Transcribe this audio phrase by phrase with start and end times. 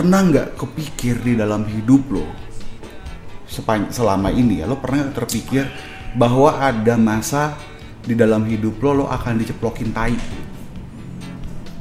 [0.00, 2.24] pernah nggak kepikir di dalam hidup lo
[3.92, 5.68] selama ini ya lo pernah nggak terpikir
[6.16, 7.52] bahwa ada masa
[8.00, 10.16] di dalam hidup lo lo akan diceplokin tai?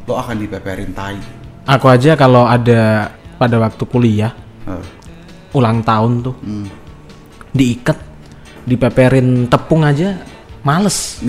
[0.04, 1.16] Lo akan dipeperin tai?
[1.64, 3.08] Aku aja kalau ada
[3.40, 4.36] pada waktu kuliah
[4.68, 4.84] Eh,
[5.56, 6.68] ulang tahun tuh hmm.
[7.56, 7.98] diikat
[8.68, 10.20] dipeperin tepung aja
[10.62, 11.24] males.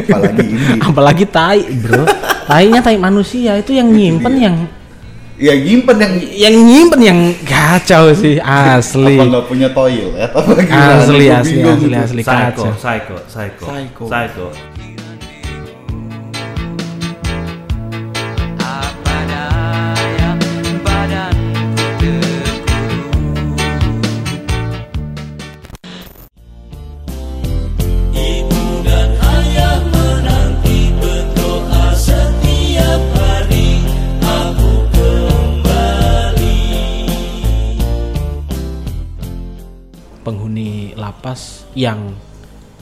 [0.00, 0.80] Apalagi ini.
[0.88, 2.08] Apalagi tai bro.
[2.48, 4.56] Tainya tai manusia itu yang nyimpen yang
[5.36, 8.40] ya nyimpen yang yang nyimpen yang kacau sih
[8.72, 10.94] asli apa nggak punya toilet apa gimana?
[11.04, 12.00] asli Gua asli bingung asli tuh.
[12.00, 14.04] asli Psycho, kacau psycho, psycho, Psycho.
[14.08, 14.46] psycho.
[41.76, 42.16] Yang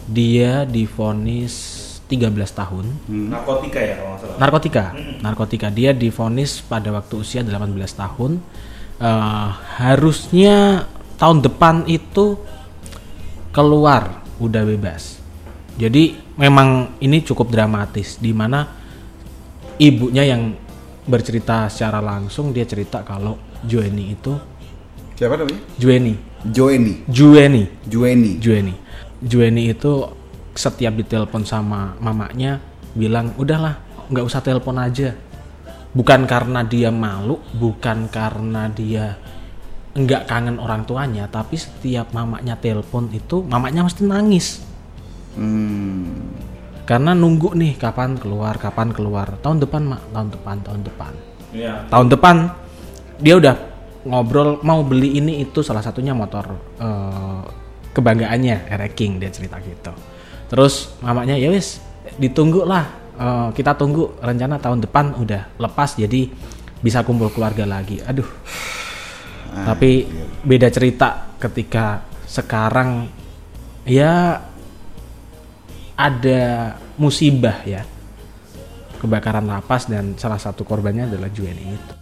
[0.06, 2.86] dia divonis 13 tahun.
[3.10, 4.36] Narkotika ya kalau salah.
[4.38, 4.84] narkotika.
[5.24, 5.66] Narkotika.
[5.72, 8.38] Dia divonis pada waktu usia 18 tahun.
[9.02, 9.48] Eh,
[9.82, 10.86] harusnya
[11.18, 12.38] tahun depan itu
[13.50, 15.18] keluar udah bebas.
[15.74, 18.62] Jadi memang ini cukup dramatis di mana
[19.78, 20.54] ibunya yang
[21.04, 24.32] bercerita secara langsung dia cerita kalau Jueni itu
[25.18, 25.60] siapa namanya?
[25.76, 26.94] Jueni Joeni.
[27.08, 28.74] Jueni Jueni Jueni
[29.24, 30.04] Jueni itu
[30.54, 32.60] setiap ditelepon sama mamanya
[32.92, 33.80] bilang udahlah
[34.12, 35.16] nggak usah telepon aja.
[35.94, 39.16] Bukan karena dia malu bukan karena dia
[39.94, 44.60] nggak kangen orang tuanya tapi setiap mamanya telepon itu mamanya mesti nangis.
[45.34, 46.30] Hmm.
[46.84, 49.40] karena nunggu nih kapan keluar kapan keluar.
[49.40, 50.02] Tahun depan mak.
[50.12, 51.12] Tahun depan tahun depan.
[51.54, 51.86] Iya.
[51.86, 52.36] tahun depan
[53.22, 53.54] dia udah
[54.04, 56.44] ngobrol mau beli ini itu salah satunya motor
[56.82, 57.42] eh,
[57.94, 59.94] kebanggaannya Ere King dia cerita gitu.
[60.50, 61.78] Terus mamanya ya wis
[62.18, 66.26] ditunggu lah Eh, kita tunggu rencana tahun depan udah lepas jadi
[66.82, 68.02] bisa kumpul keluarga lagi.
[68.02, 68.26] Aduh.
[69.54, 70.02] Tapi
[70.42, 73.06] beda cerita ketika sekarang
[73.86, 74.42] ya
[75.94, 77.86] ada musibah ya.
[78.98, 81.94] Kebakaran lapas dan salah satu korbannya adalah Jueni itu.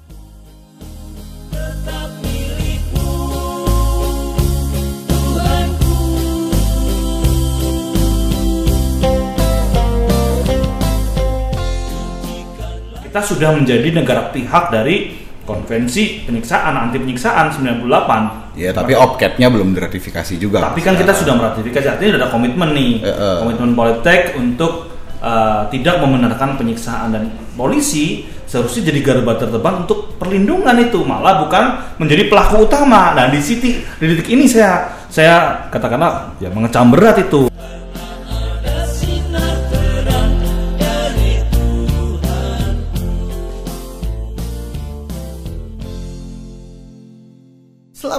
[13.12, 15.12] Kita sudah menjadi negara pihak dari
[15.44, 18.56] Konvensi Penyiksaan Anti Penyiksaan 98.
[18.56, 23.04] ya tapi opcapnya belum diratifikasi juga Tapi kan kita sudah meratifikasi artinya ada komitmen nih,
[23.04, 23.36] Eh, eh.
[23.44, 30.80] komitmen politik untuk uh, tidak membenarkan penyiksaan dan polisi seharusnya jadi garda terdepan untuk perlindungan
[30.80, 31.64] itu malah bukan
[32.00, 33.12] menjadi pelaku utama.
[33.12, 37.52] Nah di sini di titik ini saya saya katakanlah ya mengecam berat itu.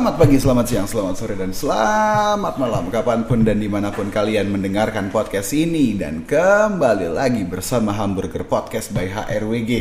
[0.03, 2.91] Selamat pagi, selamat siang, selamat sore, dan selamat malam.
[2.91, 8.43] Kapan pun dan di mana pun kalian mendengarkan podcast ini Dan kembali lagi bersama Hamburger
[8.43, 9.71] Podcast by HRWG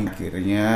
[0.00, 0.72] Akhirnya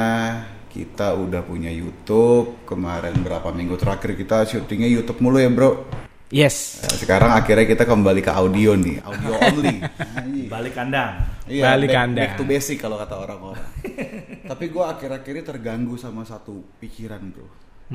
[0.68, 2.68] kita udah punya YouTube.
[2.68, 6.82] Kemarin berapa minggu terakhir kita syutingnya YouTube mulu ya bro Yes.
[6.82, 9.78] Nah, sekarang akhirnya kita kembali ke audio nih, audio only.
[10.54, 11.22] Balik kandang.
[11.46, 12.18] Iya, Balik back, Anda.
[12.18, 13.62] back to basic kalau kata orang-orang.
[14.50, 17.46] Tapi gue akhir-akhir ini terganggu sama satu pikiran bro.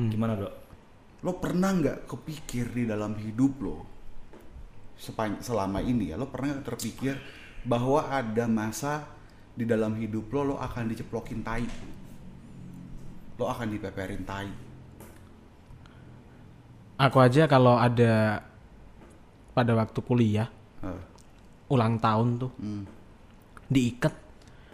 [0.08, 0.52] Gimana dok?
[1.20, 3.76] Lo pernah nggak kepikir di dalam hidup lo
[4.96, 6.16] sepan- selama ini ya?
[6.16, 7.20] Lo pernah nggak terpikir
[7.68, 9.12] bahwa ada masa
[9.52, 11.68] di dalam hidup lo lo akan diceplokin tai,
[13.36, 14.71] lo akan dipeperin tai.
[16.96, 18.42] Aku aja kalau ada
[19.52, 20.48] pada waktu kuliah
[20.82, 21.00] Eh,
[21.70, 22.84] ulang tahun tuh hmm.
[23.68, 24.10] diikat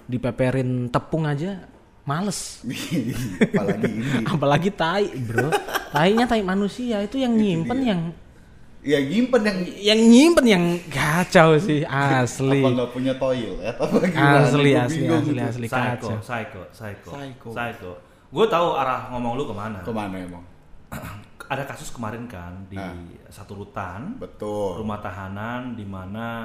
[0.04, 1.68] dipeperin tepung aja
[2.02, 2.64] males
[3.44, 4.24] Apalagi ini.
[4.32, 5.52] apalagi tai bro
[5.90, 8.02] tainya tai manusia itu yang nyimpen yang
[8.78, 11.84] Ya nyimpen yang yang nyimpen yang kacau sih
[12.16, 14.38] asli apa nggak punya toilet apa gimana?
[14.48, 15.44] asli asli asli tuh.
[15.44, 17.48] asli Psycho, kacau psycho, psycho, Psycho.
[17.52, 17.90] psycho.
[18.30, 19.78] Gue tahu arah ngomong lu ke mana.
[19.82, 20.44] Ke mana emang?
[21.48, 22.92] Ada kasus kemarin kan di Nah.
[23.26, 24.78] satu rutan Betul.
[24.78, 26.44] rumah tahanan di mana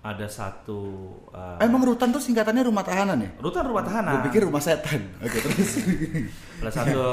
[0.00, 0.80] ada satu
[1.28, 3.30] uh, Eh, emang rutan tuh singkatannya rumah tahanan ya?
[3.36, 4.12] rutan rumah tahanan.
[4.14, 5.00] Gue pikir rumah setan.
[5.18, 5.84] Oke terus.
[6.60, 7.04] Ada satu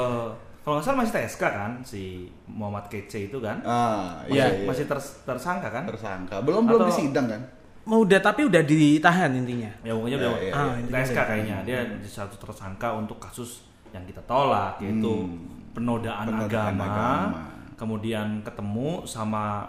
[0.58, 2.02] kalau nggak salah masih TSK kan si
[2.46, 4.64] Muhammad Kece itu kan Ah, masih, iya, iya.
[4.64, 6.40] masih ters- tersangka kan tersangka.
[6.40, 7.40] Belum belum Atau- disidang kan?
[7.84, 9.68] Mau udah tapi udah ditahan intinya.
[9.80, 10.76] ya pokoknya Ya, udah ya, Ah, ya.
[10.78, 15.57] ini TSK kayaknya dia di satu tersangka untuk kasus yang kita tolak yaitu Hmm.
[15.78, 17.40] Penodaan, Penodaan agama, agama.
[17.74, 19.62] kemudian ketemu sama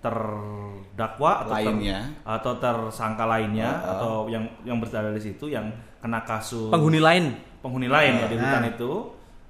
[0.00, 1.98] terdakwa atau ter- Lainnya.
[2.24, 3.90] atau tersangka lainnya ah.
[3.94, 5.68] atau yang yang berada di situ yang
[5.98, 7.36] kena kasus Penghuni lain.
[7.60, 8.40] penghuni lain ya di Ah.
[8.40, 8.90] rutan itu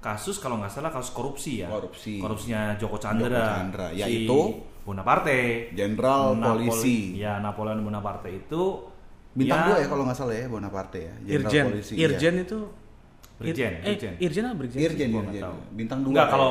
[0.00, 2.18] kasus kalau nggak salah kasus korupsi ya Korupsi.
[2.18, 4.38] korupsinya Joko Chandra, Joko Chandra, si yaitu
[4.80, 7.14] Bonaparte Jenderal Napoli- polisi.
[7.14, 8.62] ya Napoleon Bonaparte itu
[9.30, 11.14] Bintang ya, dua ya kalau nggak salah ya Bonaparte ya.
[11.22, 11.64] Jenderal Irjen.
[11.70, 11.92] polisi.
[11.94, 12.42] Irjen iya.
[12.42, 12.58] itu
[13.40, 14.12] Brigjen, Eh, Brigjen.
[14.20, 14.80] Irjen apa Brigjen?
[14.84, 15.44] Irjen, Gua nggak Irjen.
[15.48, 15.56] tahu.
[15.72, 16.10] Bintang dua.
[16.12, 16.32] Enggak ya.
[16.36, 16.50] kalau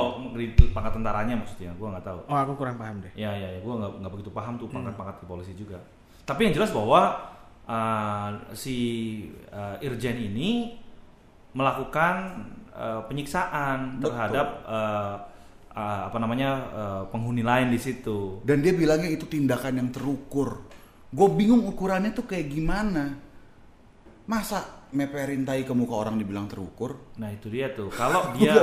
[0.74, 2.20] pangkat tentaranya maksudnya, gua nggak tahu.
[2.26, 3.12] Oh, aku kurang paham deh.
[3.14, 4.76] Ya ya ya, gua nggak nggak begitu paham tuh Hmm.
[4.82, 5.78] pangkat-pangkat di polisi juga.
[6.26, 7.02] Tapi yang jelas bahwa
[7.66, 8.76] uh, si
[9.50, 10.74] uh, Irjen ini
[11.54, 12.16] melakukan
[12.74, 14.06] uh, penyiksaan Betul.
[14.14, 15.16] terhadap uh,
[15.74, 18.42] uh, apa namanya uh, penghuni lain di situ.
[18.42, 20.66] Dan dia bilangnya itu tindakan yang terukur.
[21.10, 23.18] Gue bingung ukurannya tuh kayak gimana.
[24.30, 26.98] Masa meperin tai ke muka orang dibilang terukur?
[27.18, 27.90] Nah itu dia tuh.
[27.90, 28.58] Kalau dia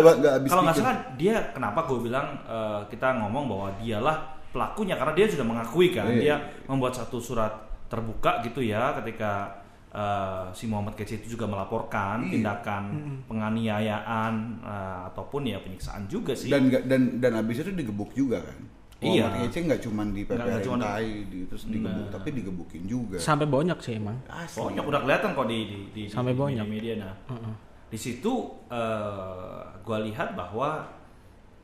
[0.47, 4.17] kalau nggak salah dia kenapa gue bilang uh, kita ngomong bahwa dialah
[4.51, 6.19] pelakunya karena dia sudah mengakui kan Iya.
[6.19, 6.35] dia
[6.67, 7.53] membuat satu surat
[7.87, 9.53] terbuka gitu ya ketika
[9.93, 12.41] uh, si Muhammad Kece itu juga melaporkan Iya.
[12.41, 12.83] tindakan
[13.29, 14.33] penganiayaan
[14.63, 16.51] uh, ataupun ya penyiksaan juga sih.
[16.51, 18.59] Dan dan dan abis itu digebuk juga kan?
[18.99, 19.29] Iya.
[19.29, 22.11] Muhammad Kece nggak cuma dipeperin cuman- tai, di, terus digebuk, Nah.
[22.11, 23.17] tapi digebukin juga.
[23.19, 24.17] Sampai bonyok sih emang.
[24.27, 24.57] Asli.
[24.59, 26.65] Banyak udah kelihatan kok di di, di Sampai di banyak.
[26.65, 27.15] media nah.
[27.29, 27.55] Heeh.
[27.87, 28.33] Di situ
[28.67, 30.81] uh, gua lihat bahwa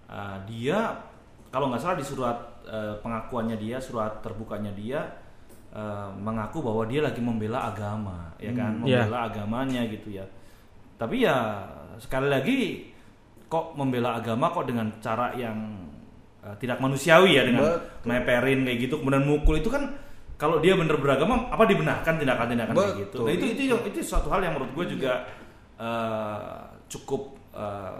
[0.06, 0.92] uh, dia
[1.48, 5.00] kalau nggak salah di surat uh, pengakuannya dia, surat terbukanya dia
[5.72, 9.04] uh, mengaku bahwa dia lagi membela agama, ya kan, Hmm, iya.
[9.04, 10.24] membela agamanya gitu ya.
[10.96, 11.64] Tapi ya
[11.96, 12.58] sekali lagi
[13.48, 15.81] kok membela agama kok dengan cara yang
[16.42, 18.06] uh, tidak manusiawi ya dengan Betul.
[18.10, 19.94] meperin kayak gitu kemudian mukul itu kan
[20.42, 23.22] kalau dia bener beragama apa dibenarkan tindakan-tindakan kayak gitu.
[23.22, 25.22] Nah, itu itu itu suatu hal yang menurut gue juga
[25.78, 27.94] uh, cukup uh,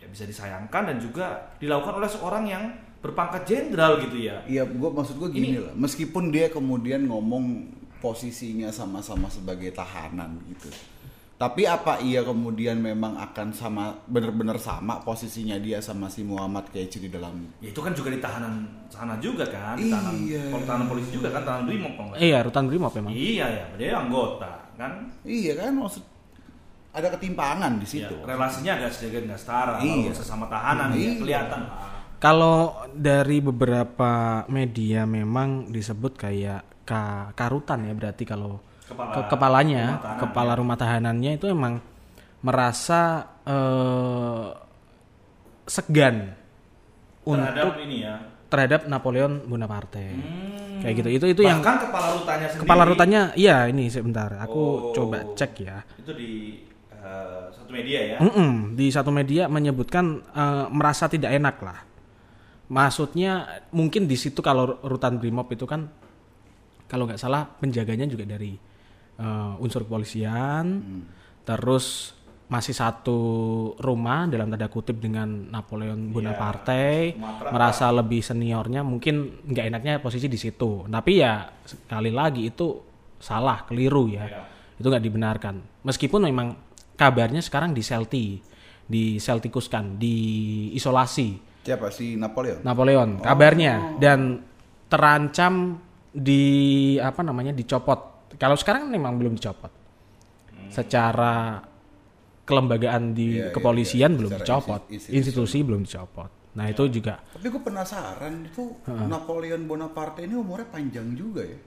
[0.00, 2.64] ya bisa disayangkan dan juga dilakukan oleh seorang yang
[3.04, 4.40] berpangkat jenderal gitu ya.
[4.48, 5.72] Iya, gua maksud gue gini Ini- lah.
[5.76, 7.68] Meskipun dia kemudian ngomong
[8.00, 10.72] posisinya sama-sama sebagai tahanan gitu.
[11.44, 17.04] Tapi apa iya kemudian memang akan sama bener-bener sama posisinya dia sama si Muhammad Kece
[17.04, 20.56] di dalam Ya itu kan juga di tahanan sana juga kan, di tahanan, Iya.
[20.64, 23.12] tahanan polisi juga kan, tahanan brimob nggak Iya, rutan brimob emang.
[23.12, 25.12] Iya ya, dia anggota kan.
[25.20, 26.04] Iya kan maksud
[26.90, 28.16] ada ketimpangan di Ya, situ.
[28.24, 29.92] relasinya agak sedikit nggak setara Iya.
[30.00, 31.12] kalau sesama tahanan ya, Iya.
[31.20, 31.60] kelihatan.
[31.60, 31.92] lah.
[32.16, 32.56] Kalau
[32.88, 34.12] dari beberapa
[34.48, 40.50] media memang disebut kayak ka, karutan ya berarti kalau Kepala ke- kepalanya, rumah tahanan, kepala
[40.50, 40.56] ya.
[40.56, 41.74] rumah tahanannya itu emang
[42.40, 43.00] merasa
[43.42, 44.46] eh,
[45.64, 46.16] segan
[47.24, 48.14] Terhadap untuk ini ya.
[48.46, 50.04] terhadap Napoleon Bonaparte.
[50.04, 50.78] Hmm.
[50.78, 51.08] Kayak gitu.
[51.10, 52.62] Itu itu yang Bahkan kepala rutannya sendiri.
[52.62, 54.28] kepala rutannya iya ini sebentar.
[54.38, 54.92] Aku Oh.
[54.92, 55.80] coba cek ya.
[55.96, 56.60] Itu di
[56.94, 58.16] eh, satu media ya.
[58.20, 61.78] Mm-mm, di satu media menyebutkan eh, merasa tidak enak lah.
[62.66, 63.32] Maksudnya
[63.70, 65.88] mungkin di situ kalau rutan brimob itu kan
[66.84, 68.56] kalau nggak salah penjaganya juga dari
[69.16, 70.64] eh, unsur kepolisian,
[71.42, 72.12] terus
[72.44, 73.18] masih satu
[73.80, 77.50] rumah dalam tanda kutip dengan Napoleon Bonaparte, Sumatera.
[77.50, 80.84] merasa lebih seniornya mungkin nggak enaknya posisi di situ.
[80.86, 82.78] Tapi ya sekali lagi itu
[83.18, 84.42] salah, keliru ya Iya.
[84.76, 85.54] itu nggak dibenarkan
[85.86, 86.52] meskipun memang
[86.92, 88.36] kabarnya sekarang di Selti
[88.84, 90.16] di Celticuskan di
[90.76, 92.60] isolasi Siapa si Napoleon?
[92.60, 94.44] Napoleon kabarnya dan
[94.90, 95.80] terancam
[96.12, 96.42] di
[97.00, 99.70] apa namanya dicopot kalau sekarang memang belum dicopot
[100.68, 101.62] secara
[102.42, 104.18] kelembagaan di Iya, iya, kepolisian iya.
[104.18, 105.10] belum Secara dicopot institusi.
[105.12, 111.10] institusi belum dicopot nah itu juga Tapi gue penasaran itu Napoleon Bonaparte ini umurnya panjang
[111.12, 111.58] juga ya.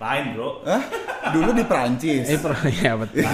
[0.00, 0.64] Lain, Bro.
[0.64, 0.82] Hah?
[1.28, 2.24] Dulu di Prancis.
[2.26, 3.20] eh per- ya betul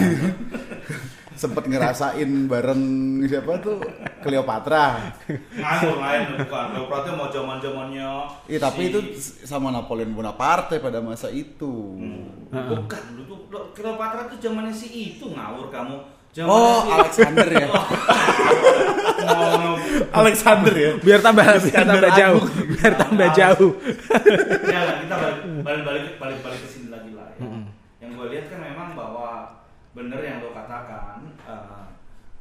[1.37, 2.83] sempet ngerasain bareng
[3.23, 3.79] siapa tuh
[4.19, 5.13] Cleopatra.
[5.53, 6.67] Nganggur lain bukan.
[6.75, 8.11] Leopardnya mau zaman-zamannya.
[8.47, 8.99] Iya tapi si- itu
[9.43, 11.95] sama Napoleon Bonaparte pada masa itu.
[12.49, 15.97] bukan dulu tuh Cleopatra tuh zamannya si itu ngawur kamu.
[16.33, 17.69] Zamannya Oh si- Alexander ya.
[19.19, 19.81] Ngomong-
[20.13, 20.91] Alexander ya.
[20.99, 23.71] biar tambah biar tambah jauh biar tambah jauh
[24.67, 27.49] ya kita balik balik balik balik balik ke sini lagi lah ya.
[27.99, 29.29] Yang gue lihat kan memang bahwa
[29.97, 31.89] bener yang lo katakan eh,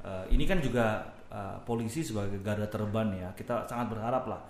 [0.03, 3.31] eh, ini kan juga eh, polisi sebagai garda terdepan ya.
[3.31, 4.41] Kita sangat berharap lah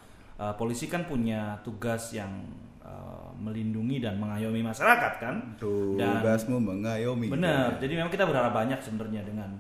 [0.42, 2.34] eh, polisi kan punya tugas yang
[2.82, 5.36] eh, melindungi dan mengayomi masyarakat kan.
[5.62, 7.30] Tugasmu mengayomi.
[7.30, 7.78] Benar.
[7.78, 9.54] Jadi memang kita berharap banyak sebenarnya dengan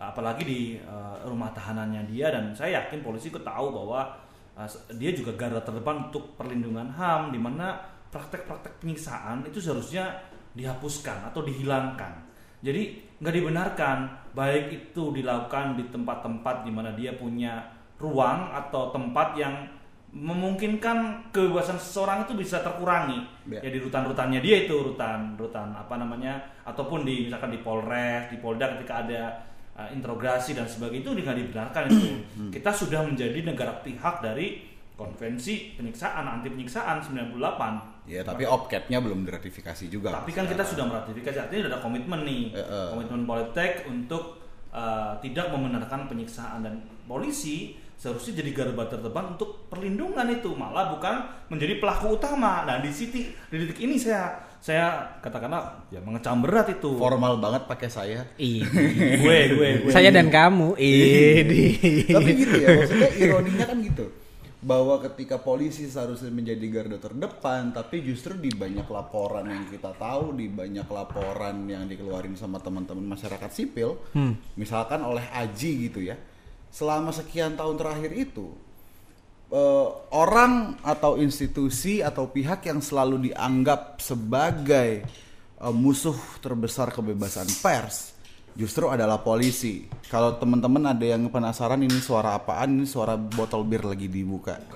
[0.00, 4.18] apalagi di eh, rumah tahanannya dia dan saya yakin polisi itu tahu bahwa
[4.58, 4.68] eh,
[4.98, 7.78] dia juga garda terdepan untuk perlindungan HAM di mana
[8.10, 10.10] praktek-praktek penyiksaan itu seharusnya
[10.50, 12.29] dihapuskan atau dihilangkan.
[12.60, 12.82] Jadi
[13.20, 13.98] nggak dibenarkan.
[14.30, 17.66] Baik itu dilakukan di tempat-tempat di mana dia punya
[17.98, 19.66] ruang atau tempat yang
[20.10, 23.22] memungkinkan kebebasan seseorang itu bisa terkurangi.
[23.46, 23.62] Ya.
[23.62, 28.42] ya di rutan-rutannya dia itu rutan rutan apa namanya ataupun di misalkan di Polres di
[28.42, 29.22] Polda ketika ada
[29.78, 32.08] uh, interogasi dan sebagainya itu nggak dibenarkan itu.
[32.50, 39.22] Kita sudah menjadi negara pihak dari konvensi penyiksaan anti penyiksaan 98 Ya, tapi opketnya belum
[39.22, 40.10] diratifikasi juga.
[40.10, 42.88] tapi kan kita sudah meratifikasi artinya ada komitmen nih Eh, eh.
[42.90, 44.42] komitmen politik untuk
[44.74, 51.20] uh, tidak membenarkan penyiksaan dan polisi seharusnya jadi garda terdepan untuk perlindungan itu malah bukan
[51.52, 56.68] menjadi pelaku utama nah di sini di titik ini saya saya katakanlah ya mengecam berat
[56.68, 58.20] itu formal banget pakai saya.
[58.36, 58.68] Iya.
[59.24, 60.76] gue gue gue Saya dan kamu.
[60.76, 61.64] Ini.
[62.12, 64.04] Tapi gitu ya, maksudnya ironinya kan gitu.
[64.60, 70.36] Bahwa ketika polisi seharusnya menjadi garda terdepan, tapi justru di banyak laporan yang kita tahu,
[70.36, 73.96] di banyak laporan yang dikeluarin sama teman-teman masyarakat sipil,
[74.60, 76.20] misalkan oleh Aji gitu ya,
[76.68, 78.52] selama sekian tahun terakhir itu,
[79.48, 85.08] eh, orang atau institusi atau pihak yang selalu dianggap sebagai
[85.56, 88.19] eh, musuh terbesar kebebasan pers
[88.60, 89.88] justru adalah polisi.
[90.12, 94.60] Kalau teman-teman ada yang penasaran ini suara apaan, ini suara botol bir lagi dibuka.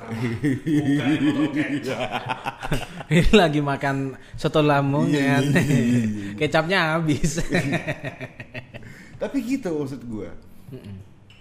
[3.04, 5.52] Ini lagi makan soto lamongan.
[6.40, 7.36] Kecapnya habis.
[9.20, 10.32] Tapi gitu maksud gue.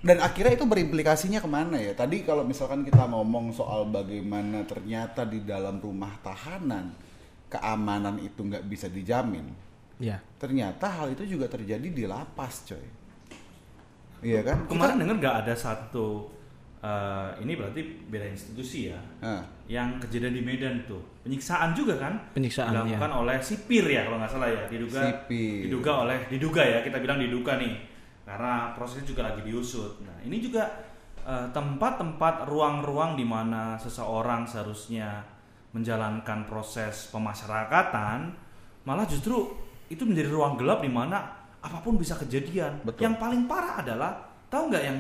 [0.04, 1.96] Dan akhirnya itu berimplikasinya ke mana ya?
[1.96, 6.92] Tadi kalau misalkan kita ngomong soal bagaimana ternyata di dalam rumah tahanan
[7.48, 9.48] keamanan itu nggak bisa dijamin.
[10.00, 10.18] Ya.
[10.38, 12.86] Ternyata hal itu juga terjadi di lapas, coy.
[14.24, 14.58] Iya kan?
[14.72, 16.32] kemarin dengar nggak ada satu
[16.84, 22.16] uh, ini berarti beda institusi ya Nah, yang kejadian di Medan tuh penyiksaan juga kan
[22.36, 25.68] Penyiksaan, dilakukan oleh sipir ya kalau nggak salah ya diduga Sipir.
[25.68, 27.76] diduga oleh diduga ya kita bilang diduga nih
[28.24, 30.68] karena prosesnya juga lagi diusut nah ini juga
[31.24, 35.24] eh, tempat-tempat ruang-ruang di mana seseorang seharusnya
[35.76, 38.36] menjalankan proses pemasyarakatan
[38.84, 39.63] malah justru
[39.94, 41.18] itu menjadi ruang gelap di mana
[41.62, 43.06] apa pun bisa kejadian Betul.
[43.06, 44.12] yang paling parah adalah
[44.50, 44.98] tahu nggak yang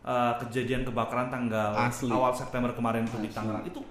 [0.00, 2.08] eh, kejadian kebakaran tanggal Asli.
[2.08, 3.28] awal September kemarin tuh di.
[3.28, 3.82] Tangerang itu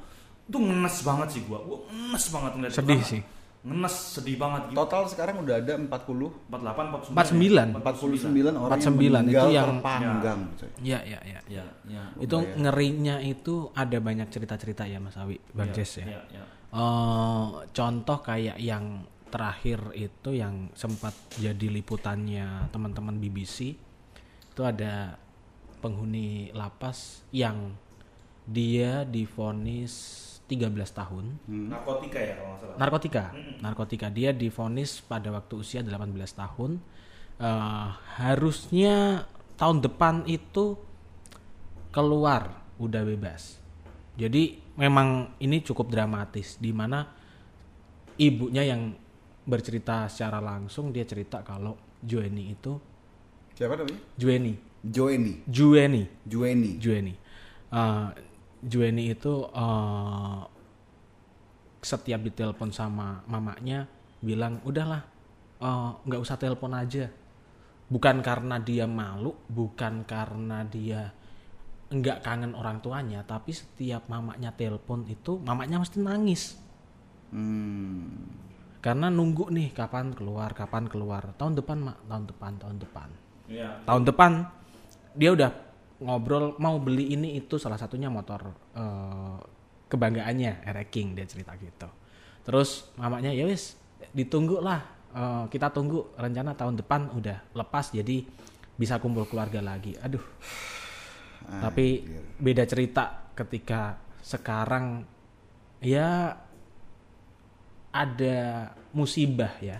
[0.45, 2.79] itu ngenes banget sih gua gua ngenes banget ngeliat itu.
[2.79, 3.21] Sedih sih.
[3.65, 7.81] ngenes sedih banget gitu total sekarang udah ada 40 48 49.
[7.81, 10.69] 49 orang 49 yang meninggal itu yang- terpanggang, coy.
[10.85, 11.39] Ya, ya, ya.
[11.49, 12.61] ya ya Itu Lumayan.
[12.61, 16.05] ngerinya itu ada banyak cerita-cerita ya Mas Awi, Bang ya, Jess ya.
[16.13, 16.43] ya, ya.
[16.77, 19.01] Eh, contoh kayak yang
[19.35, 23.75] terakhir itu yang sempat jadi liputannya teman-teman BBC
[24.55, 25.19] itu ada
[25.83, 27.75] penghuni lapas yang
[28.47, 31.25] dia divonis 13 tahun.
[31.51, 32.75] Narkotika ya kalau nggak salah.
[32.79, 33.23] Narkotika.
[33.59, 34.07] Narkotika.
[34.07, 36.79] Dia divonis pada waktu usia 18 tahun.
[37.35, 37.89] Eh,
[38.23, 39.27] harusnya
[39.59, 40.79] tahun depan itu
[41.91, 43.59] keluar udah bebas.
[44.15, 47.03] Jadi memang ini cukup dramatis di mana
[48.15, 48.95] ibunya yang
[49.45, 52.73] bercerita secara langsung dia cerita kalau Jueni itu
[53.55, 54.01] Siapa namanya?
[54.19, 54.53] Jueni
[54.85, 55.41] Joeni.
[55.49, 56.71] Jueni Jueni.
[56.77, 57.13] Jueni
[57.75, 58.09] Eh,
[58.65, 60.41] Jueni itu eh,
[61.81, 63.85] setiap ditelepon sama mamanya
[64.21, 65.01] bilang udahlah
[65.61, 67.09] eh, nggak usah telepon aja
[67.85, 71.13] bukan karena dia malu bukan karena dia
[71.93, 76.57] nggak kangen orang tuanya tapi setiap mamanya telepon itu mamanya mesti nangis
[77.35, 78.44] Hmm.
[78.85, 81.33] Karena nunggu nih kapan keluar kapan keluar.
[81.41, 81.97] Tahun depan mak.
[82.05, 83.09] Tahun depan tahun depan.
[83.45, 83.77] Iya.
[83.85, 84.31] tahun depan
[85.13, 85.53] dia udah
[86.01, 88.41] ngobrol mau beli ini itu salah satunya motor
[88.73, 89.37] eh,
[89.85, 91.89] kebanggaannya Erek King dia cerita gitu.
[92.45, 93.77] Terus mamanya ya wis
[94.13, 94.81] ditunggu lah
[95.13, 98.21] eh, kita tunggu rencana tahun depan udah lepas jadi
[98.77, 99.97] bisa kumpul keluarga lagi.
[99.97, 100.21] Aduh.
[101.45, 102.01] Tapi
[102.41, 105.05] beda cerita ketika sekarang
[105.77, 106.33] ya
[107.95, 109.79] ada musibah ya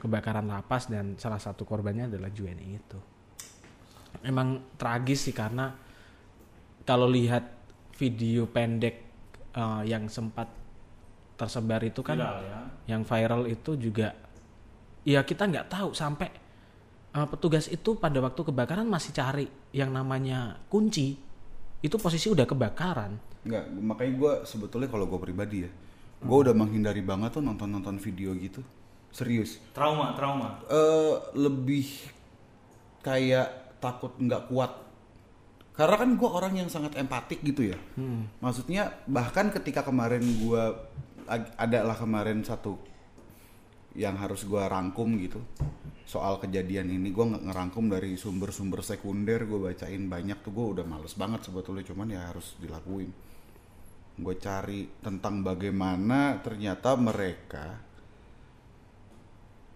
[0.00, 2.98] kebakaran lapas dan salah satu korbannya adalah Jueni itu.
[4.20, 5.72] Emang tragis sih karena
[6.84, 7.44] kalau lihat
[7.96, 8.96] video pendek
[9.56, 10.48] eh, yang sempat
[11.40, 12.60] tersebar itu kan Viral ya.
[12.92, 14.12] yang viral itu juga
[15.08, 16.28] ya kita nggak tahu sampai
[17.16, 21.16] eh, petugas itu pada waktu kebakaran masih cari yang namanya kunci
[21.80, 25.70] itu posisi udah kebakaran Enggak, makanya gue sebetulnya kalau gue pribadi ya,
[26.20, 28.60] gue udah menghindari banget tuh nonton-nonton video gitu.
[29.10, 29.58] Serius.
[29.74, 30.62] trauma trauma.
[30.70, 31.88] Eh lebih
[33.02, 34.72] kayak takut nggak kuat.
[35.74, 37.78] Karena kan gue orang yang sangat empatik gitu ya.
[38.44, 40.62] Maksudnya bahkan ketika kemarin gue
[41.56, 42.76] adalah kemarin satu
[43.98, 45.42] yang harus gue rangkum gitu
[46.06, 50.84] soal kejadian ini gue nggak ngerangkum dari sumber-sumber sekunder gue bacain banyak tuh gue udah
[50.86, 53.10] males banget sebetulnya cuman ya harus dilakuin
[54.14, 57.78] gue cari tentang bagaimana ternyata mereka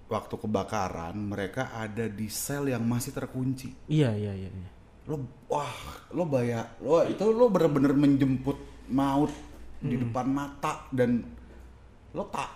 [0.04, 4.50] waktu kebakaran mereka ada di sel yang masih terkunci Iya iya iya.
[4.52, 4.70] iya.
[5.04, 5.72] lo wah
[6.12, 8.56] lo bayar lo itu lo bener-bener menjemput
[8.88, 9.32] maut
[9.80, 11.24] di depan mata dan
[12.12, 12.48] lo tak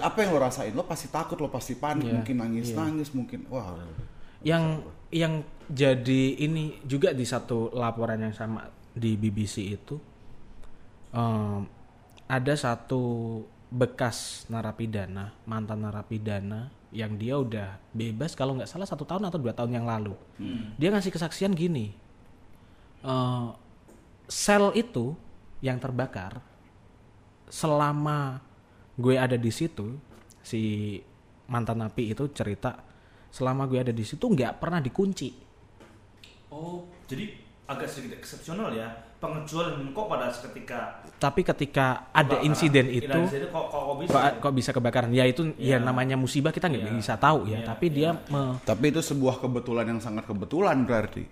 [0.00, 2.76] apa yang lo rasain lo pasti takut lo pasti panik Iya, mungkin nangis iya.
[2.78, 3.80] nangis mungkin wah
[4.44, 4.64] Yang
[5.08, 8.60] yang jadi ini juga di satu laporan yang sama
[8.92, 9.96] di BBC itu
[11.14, 11.70] em,
[12.26, 13.02] ada satu
[13.70, 19.50] bekas narapidana mantan narapidana yang dia udah bebas kalau nggak salah satu tahun atau dua
[19.50, 20.14] tahun yang lalu.
[20.78, 21.90] Dia ngasih kesaksian gini
[23.04, 23.48] eh,
[24.30, 25.12] sel itu
[25.60, 26.40] yang terbakar
[27.50, 28.40] selama
[28.96, 29.98] gue ada di situ
[30.40, 30.96] si
[31.50, 32.80] mantan napi itu cerita
[33.28, 35.30] selama gue ada di situ nggak pernah dikunci.
[36.54, 42.44] Oh, jadi agak sedikit eksepsional ya pengecualian kok pada seketika tapi ketika ada kebakaran.
[42.44, 45.76] insiden Iya, itu insiden kok, kok, kok bisa kok, kok bisa kebakaran ya itu ya
[45.76, 45.76] Iya.
[45.80, 46.92] namanya musibah kita nggak Iya.
[46.92, 47.94] bisa tahu ya Iya, tapi iya.
[47.94, 51.24] dia me- tapi itu sebuah kebetulan yang sangat kebetulan berarti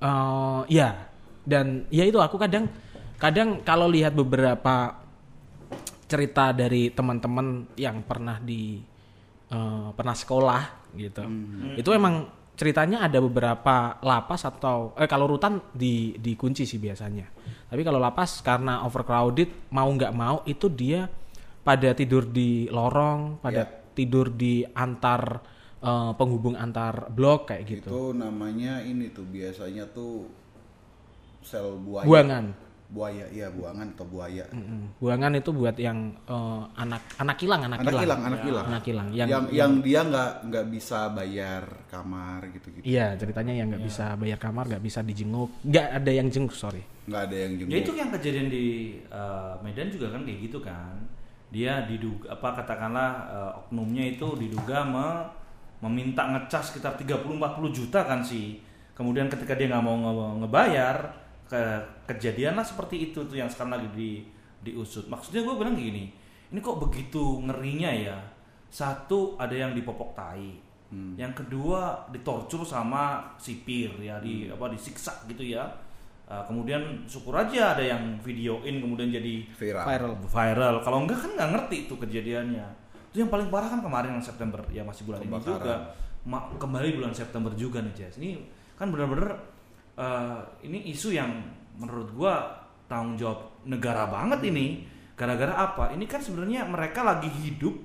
[0.00, 1.08] Eh, ya
[1.42, 2.68] dan ya itu aku kadang
[3.16, 4.96] kadang kalau lihat beberapa
[6.04, 8.80] cerita dari teman-teman yang pernah di
[9.46, 11.22] eh, pernah sekolah gitu
[11.74, 17.24] itu emang ceritanya ada beberapa lapas atau eh kalau rutan di dikunci sih biasanya.
[17.70, 21.08] Tapi kalau lapas karena overcrowded mau nggak mau itu dia
[21.60, 23.66] pada tidur di lorong pada Ya.
[23.92, 25.40] tidur di antar
[25.80, 27.88] eh, penghubung antar blok kayak gitu.
[27.88, 30.28] Itu namanya ini tuh biasanya tuh
[31.40, 32.04] sel buaya.
[32.04, 32.44] Buangan
[32.90, 37.78] buaya iya buangan atau buaya Mm, Buangan itu buat yang eh, anak anak kilang, anak,
[37.78, 38.02] anak kilang.
[38.02, 39.08] hilang anak hilang Anak kilang.
[39.10, 43.84] yang Yang, yang, dia nggak nggak bisa bayar kamar gitu gitu iya ceritanya yang nggak
[43.84, 46.82] bisa bayar kamar, nggak bisa dijenguk, nggak ada yang jenguk sorry.
[47.06, 48.66] nggak ada yang jenguk Ya itu yang kejadian di
[49.06, 50.94] uh, Medan juga kan kayak gitu kan.
[51.48, 55.26] Dia diduga apa katakanlah uh, oknumnya itu diduga me-
[55.80, 57.38] meminta ngecas sekitar 30 40
[57.72, 58.58] juta kan sih.
[58.92, 60.96] Kemudian ketika dia nggak mau nge- ngebayar
[61.50, 61.62] ke
[62.06, 64.10] kejadianlah seperti itu tuh yang sekarang lagi di
[64.62, 65.10] diusut.
[65.10, 66.14] Maksudnya gue bilang gini,
[66.48, 68.18] ini kok begitu ngerinya ya.
[68.70, 70.54] Satu ada yang dipopok tai.
[70.90, 75.66] Yang kedua ditortur sama sipir ya di apa disiksa gitu ya.
[76.30, 80.12] Uh, kemudian syukur aja ada yang videoin kemudian jadi viral, Viral.
[80.30, 80.74] viral.
[80.82, 82.66] Kalau enggak kan nggak ngerti itu kejadiannya.
[83.10, 85.58] Itu yang paling parah kan kemarin yang September ya masih bulan ini Kebakaran.
[85.58, 85.74] juga.
[86.30, 88.18] Ma- kembali bulan September juga nih Jess.
[88.22, 88.38] Ini
[88.78, 89.34] kan benar-benar
[90.00, 91.28] eh, ini isu yang
[91.76, 92.34] menurut gua
[92.88, 94.88] tanggung jawab negara banget ini.
[95.14, 95.92] Gara-gara apa?
[95.92, 97.76] Ini kan sebenarnya mereka lagi hidup,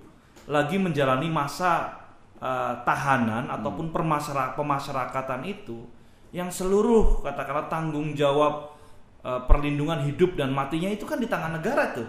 [0.47, 1.99] lagi menjalani masa
[2.39, 5.83] eh, tahanan ataupun permasyarak- pemasyarakatan itu
[6.31, 8.71] yang seluruh katakanlah tanggung jawab
[9.19, 12.07] eh, perlindungan hidup dan matinya itu kan di tangan negara tuh.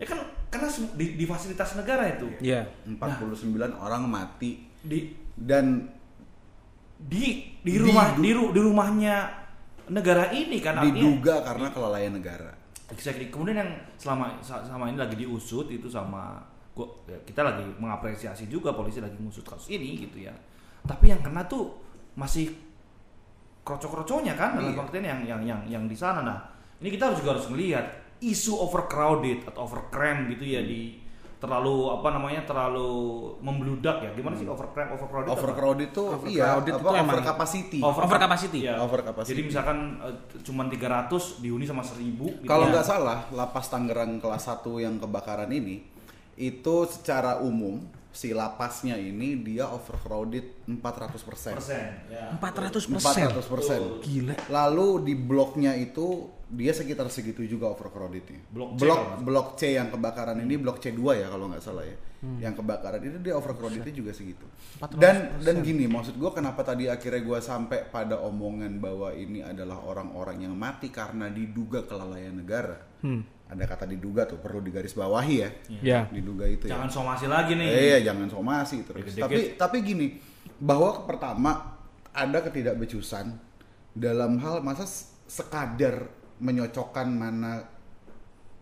[0.00, 2.28] Ya kan karena di, di fasilitas negara itu.
[2.40, 2.64] Iya.
[2.88, 5.90] 49 orang mati Di dan
[6.98, 9.16] di di rumah di, ru- di rumahnya
[9.90, 12.52] negara ini kan artinya diduga karena kelalaian negara
[12.84, 13.32] Exactly.
[13.32, 16.36] Kemudian yang selama sama ini lagi diusut itu sama
[16.76, 20.30] gua ya kita lagi mengapresiasi juga polisi lagi ngusut kasus ini gitu ya.
[20.84, 21.72] Tapi yang kena tuh
[22.14, 22.52] masih
[23.64, 24.76] kroco-kroconya kan dalam Iya.
[24.76, 26.20] pengertian yang yang yang yang di sana.
[26.20, 26.38] Nah,
[26.78, 27.84] ini kita harus juga harus melihat
[28.20, 31.00] isu overcrowded atau overcram gitu ya di
[31.44, 32.88] terlalu apa namanya terlalu
[33.38, 34.10] membludak ya.
[34.10, 35.28] Gimana sih overcram overcrowded?
[35.28, 35.36] apa?
[35.36, 38.58] overcrowded tuh iya Overcrowded apa itu emang- overcapacity Overcapacity.
[38.64, 38.74] Iya.
[38.80, 39.30] Overcapacity.
[39.30, 42.00] Jadi misalkan eh, cuman 300 dihuni sama 1000
[42.40, 42.70] gitu Kalau ya.
[42.72, 45.84] nggak salah, lapas Tangerang kelas 1 yang kebakaran ini
[46.34, 51.26] itu secara umum si lapasnya ini dia overcrowded 400%.
[51.26, 52.30] persen ya.
[52.38, 53.26] 400 persen.
[53.26, 54.06] 400%.
[54.06, 54.34] Gila.
[54.46, 58.38] Lalu di bloknya itu dia sekitar segitu juga overcrowdednya.
[58.54, 61.98] Blok C blok, blok C yang kebakaran ini blok C2 ya kalau nggak salah ya.
[62.40, 64.46] Yang kebakaran itu dia overcrowdednya juga segitu.
[64.78, 64.96] 400%.
[64.96, 69.82] Dan dan gini maksud gua kenapa tadi akhirnya gua sampai pada omongan bahwa ini adalah
[69.82, 72.78] orang-orang yang mati karena diduga kelalaian negara.
[73.02, 73.26] Hmm.
[73.44, 75.50] Ada kata diduga tuh perlu digarisbawahi ya.
[75.84, 76.00] Ya.
[76.08, 76.76] Diduga itu ya.
[76.76, 77.68] Jangan somasi lagi nih.
[77.68, 79.04] Eh, iya, jangan somasi terus.
[79.04, 79.24] Dikit-dikit.
[79.24, 80.06] Tapi tapi gini,
[80.58, 81.76] bahwa pertama
[82.14, 83.36] ada ketidakbecusan
[83.94, 84.88] dalam hal masa
[85.28, 86.08] sekadar
[86.40, 87.62] menyocokkan mana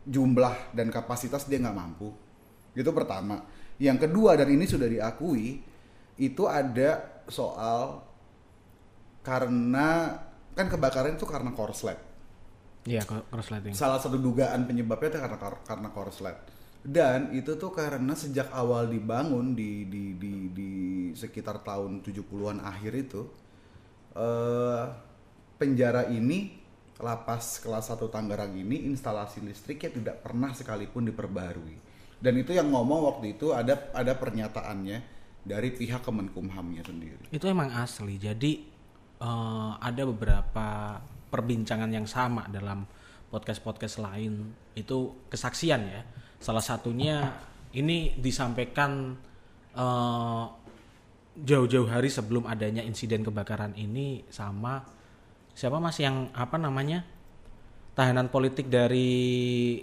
[0.05, 2.11] jumlah dan kapasitas dia nggak mampu.
[2.75, 3.45] Itu pertama.
[3.79, 5.63] Yang kedua dan ini sudah diakui
[6.21, 8.03] itu ada soal
[9.23, 10.19] karena
[10.53, 12.12] kan kebakaran itu karena korslet.
[12.83, 13.75] Iya, ko- korsleting.
[13.79, 16.39] Salah satu dugaan penyebabnya itu karena karena korslet.
[16.83, 20.71] Dan itu tuh karena sejak awal dibangun di di di, di
[21.15, 23.23] sekitar tahun 70-an akhir itu
[24.19, 24.85] eh
[25.57, 26.59] penjara ini
[26.99, 31.77] lapas kelas 1 Tangerang ini instalasi listriknya tidak pernah sekalipun diperbarui.
[32.19, 34.99] Dan itu yang ngomong waktu itu ada ada pernyataannya
[35.43, 37.31] dari pihak Kemenkumhamnya sendiri.
[37.31, 38.19] Itu emang asli.
[38.19, 38.53] Jadi
[39.23, 40.99] eh, ada beberapa
[41.33, 42.85] perbincangan yang sama dalam
[43.33, 44.53] podcast-podcast lain.
[44.77, 46.05] Itu kesaksian ya.
[46.37, 47.33] Salah satunya
[47.73, 49.17] ini disampaikan
[49.73, 50.45] eh,
[51.33, 54.85] jauh-jauh hari sebelum adanya insiden kebakaran ini sama
[55.57, 57.09] siapa mas yang apa namanya?
[57.93, 59.09] Tahanan politik dari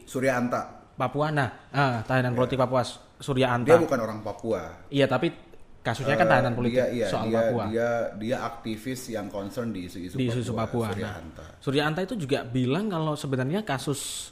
[0.05, 1.33] Surya Anta, Papua.
[1.33, 2.85] Nah ah, tahanan politik Papua
[3.17, 3.73] Surya Anta.
[3.73, 4.85] dia bukan orang Papua.
[4.93, 5.48] iya tapi
[5.79, 9.71] kasusnya kan Eh, tahanan politik dia, iya, soal dia, Papua Dia dia aktivis yang concern
[9.71, 10.91] di isu-isu di isu Papua.
[10.91, 11.45] Surya Nah, Anta.
[11.57, 14.31] Surya Anta itu juga bilang kalau sebenarnya kasus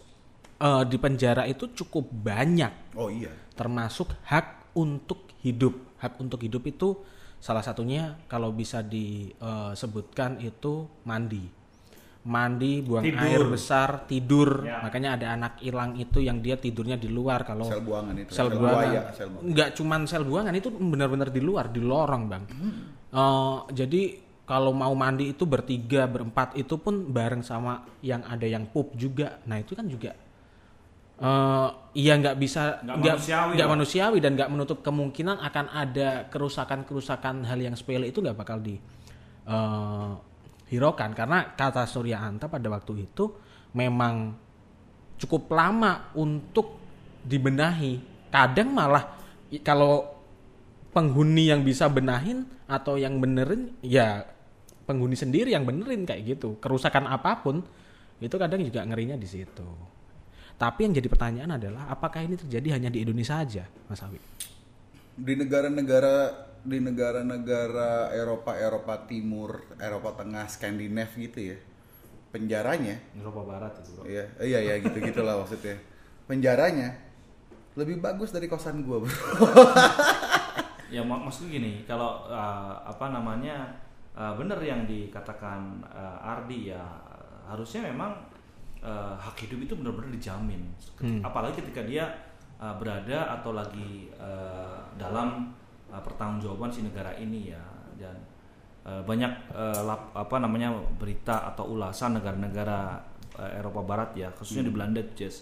[0.58, 3.30] eh, di penjara itu cukup banyak, Oh iya.
[3.54, 5.74] termasuk hak untuk hidup.
[5.98, 6.98] Hak untuk hidup itu
[7.38, 11.46] salah satunya kalau bisa disebutkan itu mandi,
[12.28, 13.24] mandi, buang Tidur.
[13.24, 14.62] air besar, tidur.
[14.62, 14.84] Ya.
[14.84, 18.30] Makanya ada anak hilang itu yang dia tidurnya di luar kalau Sel buangan itu.
[18.30, 19.44] sel Sel buangan buaya, sel buaya.
[19.48, 22.44] nggak cuman sel buangan itu benar-benar di luar di lorong bang
[23.08, 24.02] Eh, jadi
[24.44, 29.40] kalau mau mandi itu bertiga berempat itu pun bareng sama yang ada yang pup juga
[29.44, 30.12] nah itu kan juga
[31.18, 33.68] eh iya nggak bisa Nggak nggak manusiawi lah.
[33.68, 38.78] manusiawi dan nggak menutup kemungkinan akan ada kerusakan-kerusakan hal yang sepele itu nggak bakal di
[39.46, 40.10] eh,
[40.68, 43.32] hiraukan karena kata Surya Anta pada waktu itu
[43.76, 44.36] memang
[45.18, 46.78] cukup lama untuk
[47.24, 48.00] dibenahi.
[48.32, 49.18] Kadang malah
[49.64, 50.18] kalau
[50.92, 54.28] penghuni yang bisa benahin atau yang benerin ya
[54.84, 56.60] penghuni sendiri yang benerin kayak gitu.
[56.60, 57.64] Kerusakan apa pun
[58.18, 59.68] itu kadang juga ngerinya di situ.
[60.58, 64.18] Tapi yang jadi pertanyaan adalah apakah ini terjadi hanya di Indonesia saja, Mas Awi?
[65.18, 71.58] Di negara-negara di negara-negara Eropa, Eropa Timur, Eropa Tengah, Skandinav gitu ya.
[72.34, 74.04] Penjaranya Eropa Barat itu bro.
[74.06, 75.78] Iya, iya ya gitu gitulah maksudnya.
[76.28, 76.94] Penjaranya
[77.78, 79.14] lebih bagus dari kosan gua, Bro.
[80.88, 83.68] Ya mak maksudnya gini, kalau uh, apa namanya
[84.16, 86.80] uh, benar yang dikatakan uh, Ardi ya
[87.44, 88.16] harusnya memang
[88.80, 90.64] uh, hak hidup itu benar-benar dijamin.
[91.20, 92.08] Apalagi ketika dia
[92.56, 95.52] uh, berada atau lagi uh, dalam
[95.98, 97.64] uh, pertanggungjawaban si negara ini ya.
[97.98, 98.16] Dan
[98.86, 103.02] uh, banyak uh, lap- apa namanya berita atau ulasan negara-negara
[103.42, 105.42] uh, Eropa Barat ya khususnya di Belanda Jess.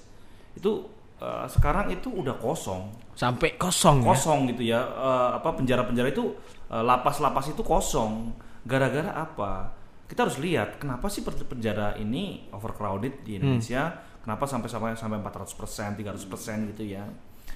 [0.55, 0.87] Itu
[1.19, 2.91] uh, sekarang itu udah kosong.
[3.15, 4.07] Sampai kosong, ya.
[4.11, 4.79] kosong gitu ya.
[4.83, 6.35] Eh, apa penjara-penjara itu
[6.67, 8.35] eh, lapas-lapas itu kosong.
[8.67, 9.71] Gara-gara apa?
[10.05, 14.03] Kita harus lihat kenapa sih penjara ini overcrowded di Indonesia?
[14.19, 17.07] Kenapa sampai sampai sampai 400% 300% gitu ya?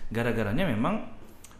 [0.09, 1.18] Gara-garanya memang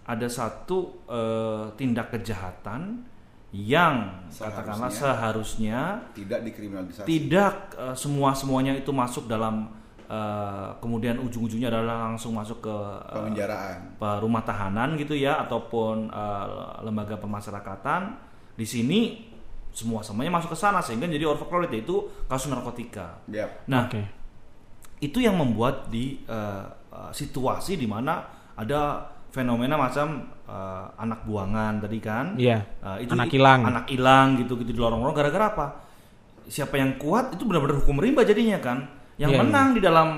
[0.10, 3.06] ada satu eh, tindak kejahatan
[3.50, 7.06] yang katakanlah seharusnya Tidak dikriminalisasi.
[7.06, 9.70] tidak eh, semua semuanya itu masuk dalam
[10.06, 12.78] eh, kemudian ujung-ujungnya adalah langsung masuk ke
[13.10, 13.98] Pemenjaraan.
[13.98, 16.46] pe- rumah tahanan gitu ya ataupun eh,
[16.82, 18.18] lembaga pemasyarakatan
[18.58, 19.00] di sini
[19.70, 23.22] semua semuanya masuk ke sana sehingga jadi overcrowded yaitu kasus narkotika.
[23.30, 23.70] Yap.
[23.70, 24.02] Nah, Oke.
[25.00, 26.66] itu yang membuat di eh,
[27.14, 28.26] situasi di mana
[28.58, 32.26] ada fenomena macam eh, anak buangan tadi kan?
[32.36, 32.66] Iya.
[32.82, 33.62] Eh, itu Anak hilang.
[33.66, 35.68] anak hilang gitu gitu di lorong-lorong gara-gara apa?
[36.50, 38.90] Siapa yang kuat itu benar-benar hukum rimba jadinya kan?
[39.22, 40.10] Yang Iya, menang di dalam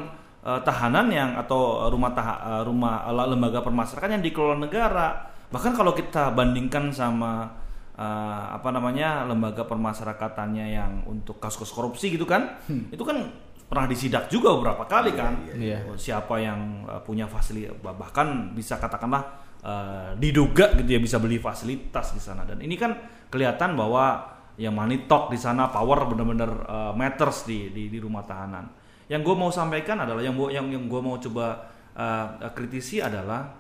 [0.42, 5.28] eh, tahanan yang atau rumah taha, rumah eh, lembaga permasyarakatan yang dikelola negara.
[5.52, 7.52] Bahkan kalau kita bandingkan sama
[8.00, 12.56] eh, apa namanya lembaga permasyarakatannya yang untuk kasus korupsi gitu kan?
[12.96, 13.28] Itu kan
[13.72, 15.48] pernah disidak juga beberapa kali kan.
[15.56, 15.80] iya.
[15.88, 19.24] Oh, siapa yang uh, punya fasilitas bahkan bisa katakanlah
[19.64, 22.44] uh, diduga gitu ya bisa beli fasilitas di sana.
[22.44, 22.92] Dan ini kan
[23.32, 24.28] kelihatan bahwa
[24.60, 28.68] yang money talk di sana power benar-benar uh, matters di, di di rumah tahanan.
[29.08, 33.56] Yang gue mau sampaikan adalah yang gua, yang yang gue mau coba uh, kritisi adalah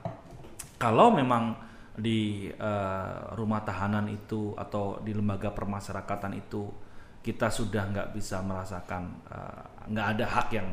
[0.75, 1.55] kalau memang
[1.95, 6.67] di uh, rumah tahanan itu atau di lembaga permasyarakatan itu
[7.23, 10.67] kita sudah nggak bisa merasakan uh, nggak ada hak yang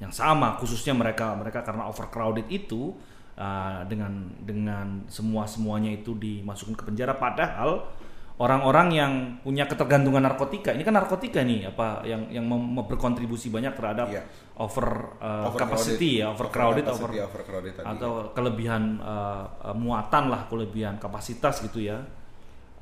[0.00, 2.92] yang sama khususnya mereka mereka karena overcrowded itu
[3.36, 7.88] uh, dengan dengan semua semuanya itu dimasukin ke penjara padahal
[8.34, 9.12] orang-orang yang
[9.46, 12.42] punya ketergantungan narkotika ini kan narkotika nih apa yang yang
[12.82, 14.26] berkontribusi banyak terhadap Iya.
[14.58, 15.58] over, uh, Overcrowded.
[15.62, 17.86] capacity ya overcrowded over, Overcapacity, overcrowded tadi.
[17.94, 21.98] atau kelebihan uh, muatan lah kelebihan kapasitas gitu ya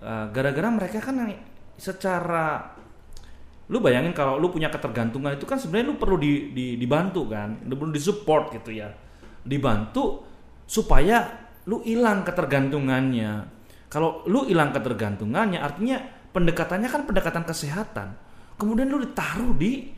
[0.03, 1.15] Uh, gara-gara mereka kan
[1.79, 2.75] secara
[3.71, 7.63] lu bayangin kalau lu punya ketergantungan itu kan sebenarnya lu perlu di, di- dibantu kan,
[7.65, 8.91] lu perlu disupport gitu ya,
[9.47, 10.23] dibantu
[10.67, 11.31] supaya
[11.67, 13.47] lu hilang ketergantungannya.
[13.87, 16.01] Kalau lu hilang ketergantungannya, artinya
[16.33, 18.09] pendekatannya kan pendekatan kesehatan.
[18.57, 19.93] Kemudian lu ditaruh di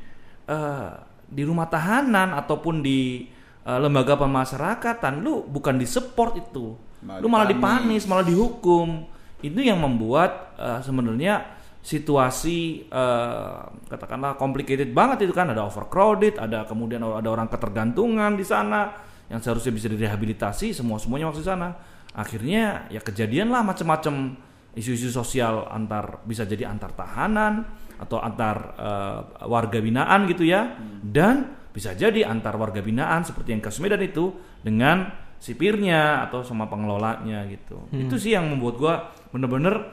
[0.44, 0.90] eh,
[1.24, 3.26] di rumah tahanan ataupun di
[3.64, 8.04] eh, lembaga pemasyarakatan, lu bukan disupport itu, Malah lu malah dipanis.
[8.04, 9.06] malah dihukum.
[9.40, 13.60] Itu yang membuat eh, sebenarnya situasi eh,
[13.92, 18.96] katakanlah complicated banget itu kan ada overcrowded, ada kemudian ada orang ketergantungan di sana
[19.28, 21.68] yang seharusnya bisa direhabilitasi semua semuanya masuk di sana.
[22.16, 24.32] Akhirnya ya kejadian lah macam-macam
[24.72, 27.68] isu-isu sosial antar bisa jadi antar tahanan
[28.00, 33.60] atau antar eh, warga binaan gitu ya dan bisa jadi antar warga binaan seperti yang
[33.60, 34.32] kasus Medan itu
[34.64, 37.76] dengan sipirnya atau sama pengelolanya gitu.
[37.92, 38.94] Itu sih yang membuat gua
[39.36, 39.84] bener-bener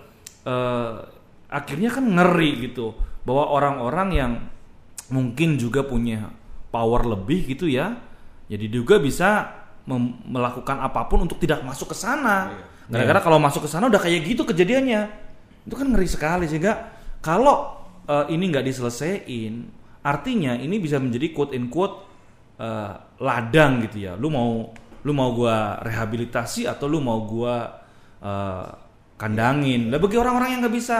[0.47, 1.19] eh,
[1.51, 2.95] akhirnya kan ngeri gitu
[3.27, 4.31] bahwa orang-orang yang
[5.11, 6.31] mungkin juga punya
[6.71, 7.99] power lebih gitu ya
[8.51, 9.61] jadi juga bisa
[10.27, 12.51] melakukan apa pun untuk tidak masuk ke sana.
[12.91, 15.07] Gara-gara kalau masuk ke sana udah kayak gitu kejadiannya.
[15.63, 16.91] Itu kan ngeri sekali sehingga
[17.23, 17.79] kalau
[18.11, 22.03] eh, ini nggak diselesaikan artinya ini bisa menjadi quote in quote
[22.59, 24.19] eh, ladang gitu ya.
[24.19, 24.67] Lu mau
[25.01, 27.71] lu mau gua rehabilitasi atau lu mau gua
[28.19, 28.67] eh,
[29.15, 29.87] kandangin.
[29.87, 30.97] Lah bagi orang-orang yang nggak bisa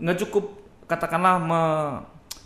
[0.00, 0.44] nggak cukup
[0.84, 2.00] katakanlah me-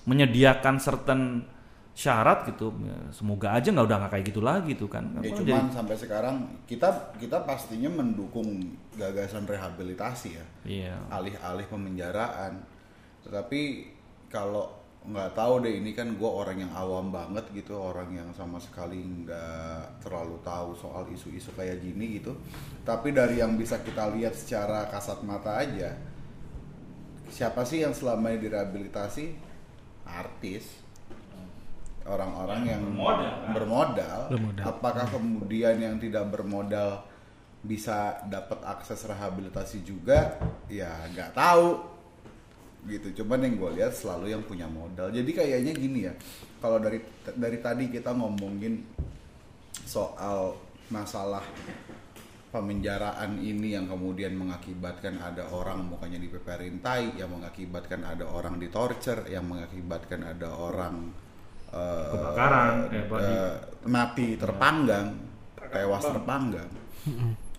[0.05, 1.47] menyediakan certain
[1.95, 5.39] syarat gitu ya, semoga aja nggak udah nggak kayak gitu lagi tuh kan Ya Apa
[5.39, 6.37] cuman jadi- sampai sekarang
[6.67, 8.51] kita kita pastinya mendukung
[8.93, 10.45] gagasan rehabilitasi ya.
[10.65, 12.59] iya alih-alih pemenjaraan.
[13.23, 13.61] Tetapi
[14.27, 18.59] kalau nggak tahu deh ini kan gue orang yang awam banget gitu, orang yang sama
[18.59, 22.35] sekali nggak terlalu tahu soal isu-isu kayak gini gitu.
[22.83, 25.95] Tapi dari yang bisa kita lihat secara kasat mata aja,
[27.35, 29.35] siapa sih yang selama ini direhabilitasi?
[30.07, 30.87] Artis.
[32.07, 33.53] Orang-orang yang bermodal, kan?
[33.57, 34.21] bermodal.
[34.31, 34.65] Bermodal.
[34.71, 37.03] Apakah kemudian yang tidak bermodal
[37.65, 40.39] bisa dapat akses rehabilitasi juga?
[40.71, 41.83] Ya nggak tahu
[42.87, 43.25] gitu.
[43.25, 45.09] Cuman yang gue lihat selalu yang punya modal.
[45.09, 46.15] Jadi kayaknya gini ya.
[46.61, 47.01] Kalau dari
[47.35, 48.85] dari tadi kita ngomongin
[49.89, 50.61] soal
[50.93, 51.43] masalah
[52.55, 59.27] pemenjaraan ini yang kemudian mengakibatkan ada orang mukanya dipeperin tai, yang mengakibatkan ada orang ditorture,
[59.27, 61.11] yang mengakibatkan ada orang
[61.75, 63.55] eh, Kebakaran, eh,
[63.91, 65.19] mati terpanggang,
[65.59, 66.71] tewas terpanggang.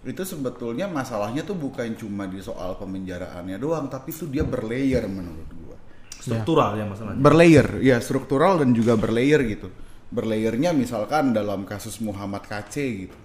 [0.08, 5.50] Itu sebetulnya masalahnya tuh bukan cuma di soal pemenjaraannya doang, tapi itu dia berlayer menurut
[5.60, 5.78] gua.
[6.16, 9.68] struktural ya masalahnya Berlayer, ya struktural dan juga berlayer gitu.
[10.08, 13.25] Berlayernya misalkan dalam kasus Muhammad KC gitu.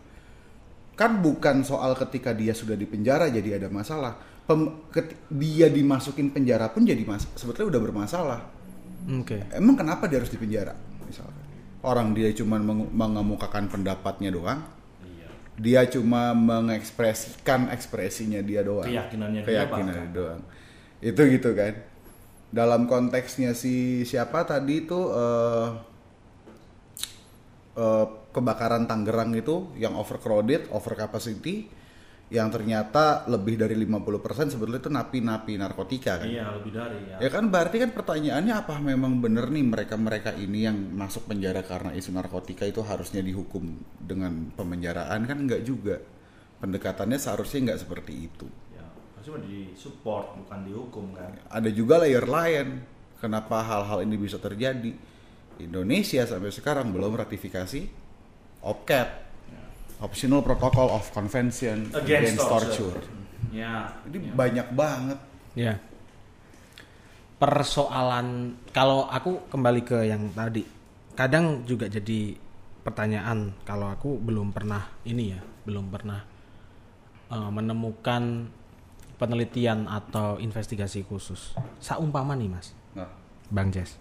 [0.95, 4.19] Kan bukan soal ketika dia sudah di penjara jadi ada masalah.
[4.45, 8.41] Pem- ket- dia dimasukin penjara pun jadi mas sebetulnya udah bermasalah.
[9.23, 9.41] Oke.
[9.55, 10.75] Emang kenapa dia harus di penjara
[11.07, 11.41] misalkan?
[11.81, 14.61] Orang dia cuma meng- mengemukakan pendapatnya doang.
[15.61, 18.89] Dia cuma mengekspresikan ekspresinya dia doang.
[18.89, 20.41] Keyakinannya dia, Keyakinannya doang.
[21.01, 21.75] Itu gitu kan.
[22.51, 25.69] Dalam konteksnya si siapa tadi itu eh
[27.77, 31.81] eh, kebakaran Tangerang itu yang overcrowded, over capacity
[32.31, 36.31] yang ternyata lebih dari 50% sebetulnya itu napi-napi narkotika kan.
[36.31, 40.63] iya lebih dari ya Ya kan berarti kan pertanyaannya apa memang bener nih mereka-mereka ini
[40.63, 45.99] yang masuk penjara karena isu narkotika itu harusnya dihukum dengan pemenjaraan kan enggak juga.
[46.63, 48.47] Pendekatannya seharusnya nggak seperti itu.
[48.79, 48.87] ya
[49.19, 52.79] harusnya di support bukan dihukum kan Ada juga layer lain.
[53.19, 54.95] Kenapa hal-hal ini bisa terjadi?
[55.61, 58.00] Indonesia sampai sekarang belum ratifikasi
[58.61, 59.09] OPCAT,
[60.01, 63.01] Optional Protocol of Convention against, torture.
[63.53, 64.33] ya Jadi ya.
[64.37, 65.19] banyak banget.
[65.57, 65.75] Ya.
[67.41, 70.61] Persoalan kalau aku kembali ke yang tadi,
[71.17, 72.37] kadang juga jadi
[72.85, 76.21] pertanyaan kalau aku belum pernah ini ya, belum pernah
[77.33, 78.53] eh, menemukan
[79.17, 81.57] penelitian atau investigasi khusus.
[81.81, 83.09] Saumpama nih mas, Nah,
[83.53, 83.97] Bang Jess,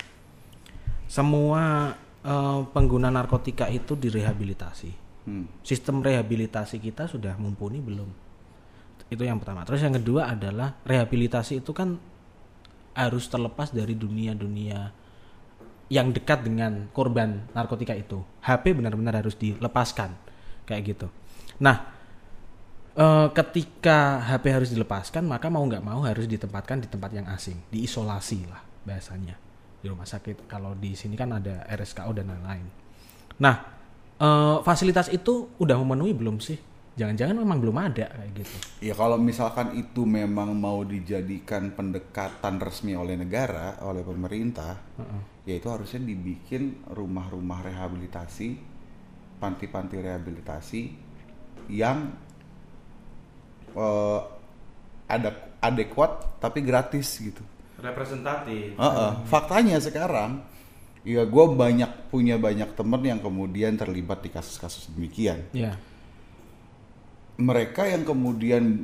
[1.08, 4.91] semua eh, pengguna narkotika itu direhabilitasi.
[5.27, 5.63] hmm.
[5.63, 8.10] Sistem rehabilitasi kita sudah mumpuni belum?
[9.10, 9.65] Itu yang pertama.
[9.65, 11.97] Terus yang kedua adalah rehabilitasi itu kan
[12.93, 14.91] harus terlepas dari dunia-dunia
[15.89, 18.21] yang dekat dengan korban narkotika itu.
[18.45, 20.13] HP benar-benar harus dilepaskan
[20.69, 21.08] kayak gitu.
[21.65, 21.89] Nah,
[22.93, 27.58] eh, ketika HP harus dilepaskan, maka mau nggak mau harus ditempatkan di tempat yang asing,
[27.73, 29.48] diisolasi lah bahasanya
[29.80, 30.46] di rumah sakit.
[30.46, 32.68] Kalau di sini kan ada RSKO dan lain-lain.
[33.39, 33.56] Nah,
[34.20, 39.15] eh, fasilitas itu udah memenuhi belum sih jangan-jangan memang belum ada kayak gitu Ya kalau
[39.15, 44.76] misalkan itu memang mau dijadikan pendekatan resmi oleh negara, oleh pemerintah,
[45.48, 48.60] ya itu harusnya dibikin rumah-rumah rehabilitasi,
[49.39, 50.82] panti-panti rehabilitasi
[51.72, 52.12] yang
[53.76, 54.22] eh,
[55.08, 55.30] ada
[55.63, 57.44] adekuat tapi gratis gitu.
[57.82, 59.12] Representatif Heeh.
[59.28, 60.44] Faktanya sekarang,
[61.08, 65.48] ya gue banyak punya banyak temen yang kemudian terlibat di kasus-kasus demikian.
[65.56, 65.80] ya
[67.39, 68.84] mereka yang kemudian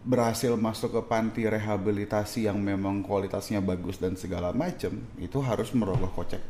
[0.00, 6.08] berhasil masuk ke panti rehabilitasi yang memang kualitasnya bagus dan segala macam itu harus merogoh
[6.14, 6.40] kocek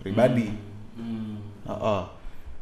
[0.00, 0.50] pribadi.
[1.68, 2.02] Heeh.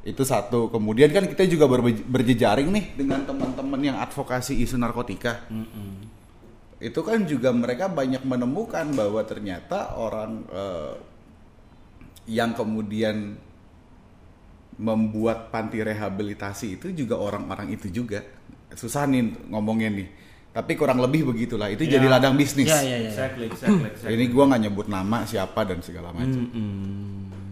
[0.05, 0.68] Itu satu.
[0.68, 1.64] Kemudian kan kita juga
[2.05, 5.49] berjejaring nih dengan teman-teman yang advokasi isu narkotika.
[6.78, 10.94] Itu kan juga mereka banyak menemukan bahwa ternyata orang eh,
[12.30, 13.34] yang kemudian
[14.78, 18.22] membuat panti rehabilitasi itu juga orang-orang itu juga.
[18.78, 20.08] Susah nih ngomongnya nih.
[20.54, 21.66] Tapi kurang lebih begitulah.
[21.66, 21.98] Itu Ya.
[21.98, 22.70] jadi ladang bisnis.
[22.70, 24.14] Ya ya ya exactly exactly, exactly.
[24.14, 26.46] ini gua nggak nyebut nama siapa dan segala macam.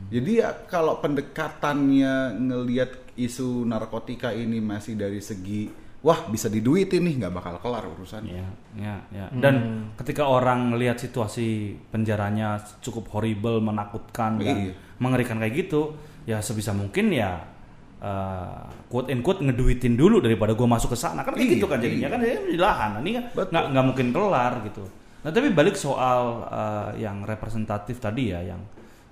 [0.06, 5.66] Jadi ya kalau pendekatannya ngelihat isu narkotika ini masih dari segi
[6.06, 8.46] wah bisa diduitin nih nggak bakal kelar urusannya Ya,
[8.78, 9.26] ya, ya.
[9.34, 9.54] Dan
[9.98, 14.72] ketika orang melihat situasi penjaranya cukup horrible, menakutkan dan Iya.
[15.02, 17.42] mengerikan kayak gitu, ya sebisa mungkin ya
[17.98, 21.66] eh, quote and quote ngeduitin dulu daripada gua masuk ke sana kan kayak Iya, gitu
[21.66, 22.14] kan jadinya iya.
[22.14, 24.84] kan ya di lahan ini kan nggak nggak mungkin kelar gitu.
[25.24, 28.62] Nah tapi balik soal eh, yang representatif tadi ya yang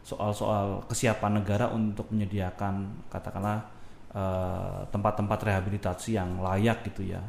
[0.05, 3.65] soal-soal kesiapan negara untuk menyediakan katakanlah
[4.14, 7.20] eh, tempat-tempat rehabilitasi yang layak gitu ya.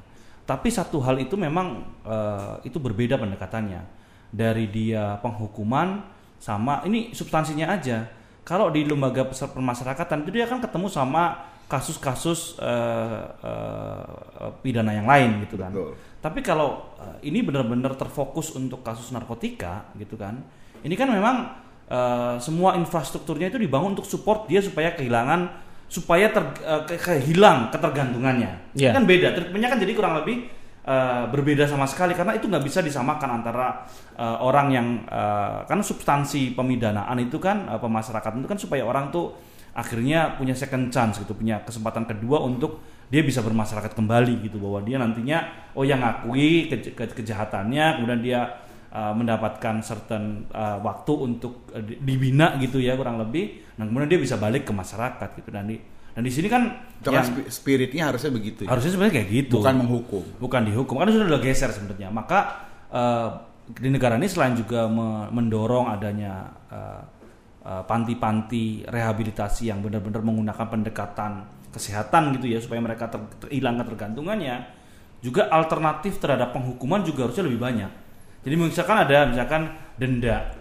[0.46, 3.82] Tapi satu hal itu memang eh, itu berbeda pendekatannya
[4.30, 6.06] dari dia penghukuman
[6.38, 8.06] sama ini substansinya aja.
[8.46, 15.10] Kalau di lembaga pes- permasyarakatan itu dia kan ketemu sama kasus-kasus eh, eh, pidana yang
[15.10, 15.74] lain gitu kan.
[15.74, 15.98] Betul.
[16.22, 20.38] Tapi kalau eh, ini benar-benar terfokus untuk kasus narkotika gitu kan.
[20.86, 21.36] Ini kan memang
[21.90, 26.44] eh, semua infrastrukturnya itu dibangun untuk support dia supaya kehilangan supaya ter,
[26.90, 28.74] ke- kehilang ketergantungannya.
[28.74, 28.92] Iya.
[28.94, 29.32] Kan beda.
[29.38, 30.50] Treatmentnya kan jadi kurang lebih
[30.86, 33.86] eh, berbeda sama sekali karena itu nggak bisa disamakan antara
[34.18, 39.10] eh, orang yang eh, kan substansi pemidanaan itu kan eh, pemasyarakatan itu kan supaya orang
[39.14, 39.34] tuh
[39.76, 42.80] akhirnya punya second chance gitu, punya kesempatan kedua untuk
[43.12, 45.46] dia bisa bermasyarakat kembali gitu bahwa dia nantinya
[45.76, 48.40] oh yang ngakui ke- ke- kejahatannya kemudian dia
[48.96, 53.76] uh, mendapatkan certain uh, waktu untuk uh, di- dibina gitu ya kurang lebih.
[53.76, 55.52] Dan kemudian dia bisa balik ke masyarakat gitu.
[55.52, 55.76] Dan di
[56.16, 56.64] dan di sini kan
[57.04, 58.72] kan yang spi- spiritnya harusnya begitu ya.
[58.72, 59.60] harusnya sebenarnya kayak gitu.
[59.60, 60.24] Bukan menghukum.
[60.40, 60.96] Bukan dihukum.
[61.04, 62.08] Kan sudah udah geser sebenarnya.
[62.08, 62.40] Maka
[62.88, 63.30] eh,
[63.76, 67.02] di negara ini selain juga me- mendorong adanya eh,
[67.68, 71.32] eh, panti-panti rehabilitasi yang benar-benar menggunakan pendekatan
[71.76, 74.64] kesehatan gitu ya supaya mereka ter- ter- hilang ketergantungannya
[75.20, 77.92] juga alternatif terhadap penghukuman juga harusnya lebih banyak
[78.46, 79.62] jadi misalkan ada misalkan
[79.98, 80.54] denda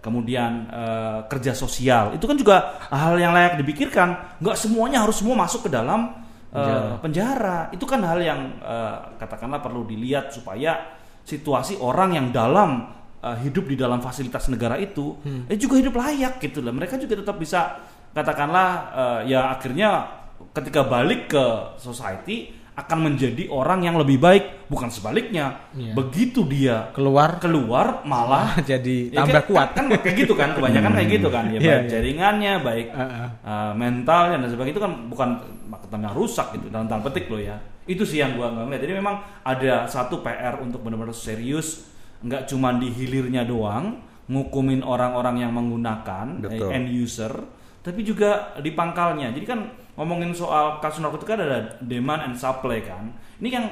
[0.00, 2.16] kemudian eh, kerja sosial.
[2.16, 4.40] Itu kan juga hal yang layak dipikirkan.
[4.40, 7.70] Nggak semuanya harus semua masuk ke dalam eh, penjara.
[7.70, 12.90] itu kan hal yang eh, katakanlah perlu dilihat supaya situasi orang yang dalam
[13.22, 17.20] eh, hidup di dalam fasilitas negara itu eh, juga hidup layak gitu lah mereka juga
[17.22, 17.78] tetap bisa
[18.10, 20.18] katakanlah eh, ya akhirnya
[20.56, 21.44] ketika balik ke
[21.78, 25.92] society akan menjadi orang yang lebih baik bukan sebaliknya Iya.
[25.92, 30.48] begitu dia keluar keluar malah jadi Ya, tambah kan- kuat kan, kan kayak gitu kan
[30.52, 31.90] kebanyakan kayak gitu kan ya Iya, baik iya.
[31.90, 33.26] jaringannya baik Heeh.
[33.42, 35.28] uh, mentalnya dan sebagainya itu kan bukan
[35.66, 38.94] makanya rusak gitu dalam tanda petik loh ya itu sih yang gua nggak ngeliat jadi
[38.94, 41.90] memang ada satu PR untuk benar-benar serius
[42.20, 46.68] nggak cuma di hilirnya doang ngukumin orang-orang yang menggunakan eh, Betul.
[46.70, 47.32] end user
[47.80, 49.60] tapi juga di pangkalnya jadi kan
[50.00, 53.12] ngomongin soal kasus narkotika ada demand and supply kan.
[53.36, 53.66] Ini yang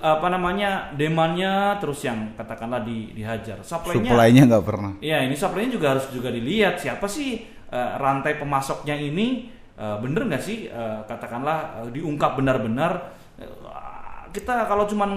[0.00, 3.60] apa namanya demandnya terus yang katakanlah di, dihajar.
[3.60, 4.92] Supply-nya supply-nya nggak pernah.
[5.04, 6.80] Iya, ini supply-nya juga harus juga dilihat.
[6.80, 9.52] Siapa sih eh, rantai pemasoknya ini?
[9.76, 10.72] Eh, bener nggak sih?
[10.72, 13.12] Eh, katakanlah eh, diungkap benar-benar.
[13.36, 13.44] Eh,
[14.32, 15.10] kita kalau cuman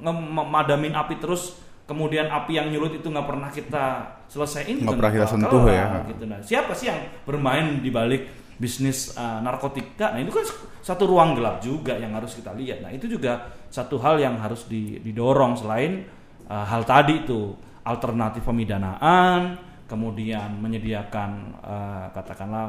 [0.00, 3.84] nge- memadamin api terus kemudian api yang nyulut itu nggak pernah kita
[4.28, 6.04] selesaiin Nggak pernah kita sentuh ya.
[6.08, 6.24] gitu.
[6.24, 8.28] Nah, siapa sih yang bermain di balik
[8.58, 10.12] bisnis eh, narkotika?
[10.12, 10.44] Nah itu kan
[10.82, 12.82] satu ruang gelap juga yang harus kita lihat.
[12.84, 16.04] Nah itu juga satu hal yang harus di- didorong selain
[16.44, 17.54] eh, hal tadi itu
[17.86, 19.56] alternatif pemidanaan,
[19.88, 21.30] kemudian menyediakan
[21.62, 22.66] eh, katakanlah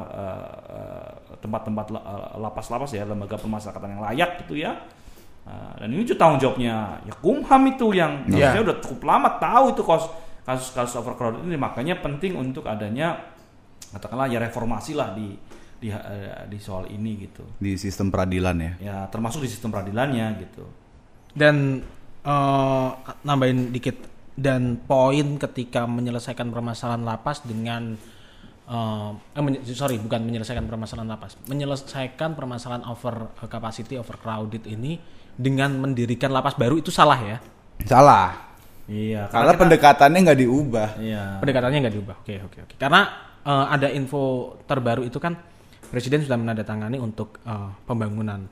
[1.42, 4.72] tempat-tempat eh, lapas-lapas ya lembaga pemasyarakatan yang layak gitu ya.
[5.40, 9.72] Eh, dan ini juga tanggung jawabnya ya Kumham itu yang harusnya udah cukup lama tahu
[9.72, 10.04] itu kos
[10.44, 13.16] kasus-kasus overcrowded ini makanya penting untuk adanya
[13.88, 15.32] katakanlah ya reformasi lah di
[15.80, 17.42] di eh, di soal ini gitu.
[17.56, 18.72] Di sistem peradilan ya.
[18.78, 20.64] Ya termasuk di sistem peradilannya gitu.
[21.32, 21.80] Dan
[22.22, 22.88] eh,
[23.24, 23.96] nambahin dikit
[24.36, 27.96] dan poin ketika menyelesaikan permasalahan lapas dengan
[28.68, 35.00] eh, eh, menye- sorry bukan menyelesaikan permasalahan lapas, menyelesaikan permasalahan over capacity, overcrowded ini
[35.34, 37.38] dengan mendirikan lapas baru itu salah ya?
[37.88, 38.52] Salah.
[38.84, 39.30] Iya.
[39.32, 40.88] Karena kita- pendekatannya nggak diubah.
[41.00, 41.24] Iya.
[41.40, 42.16] Pendekatannya nggak diubah.
[42.20, 42.74] Oke oke oke.
[42.76, 43.00] Karena
[43.40, 44.22] eh, ada info
[44.68, 45.38] terbaru itu kan
[45.90, 48.46] presiden sudah menandatangani untuk eh, pembangunan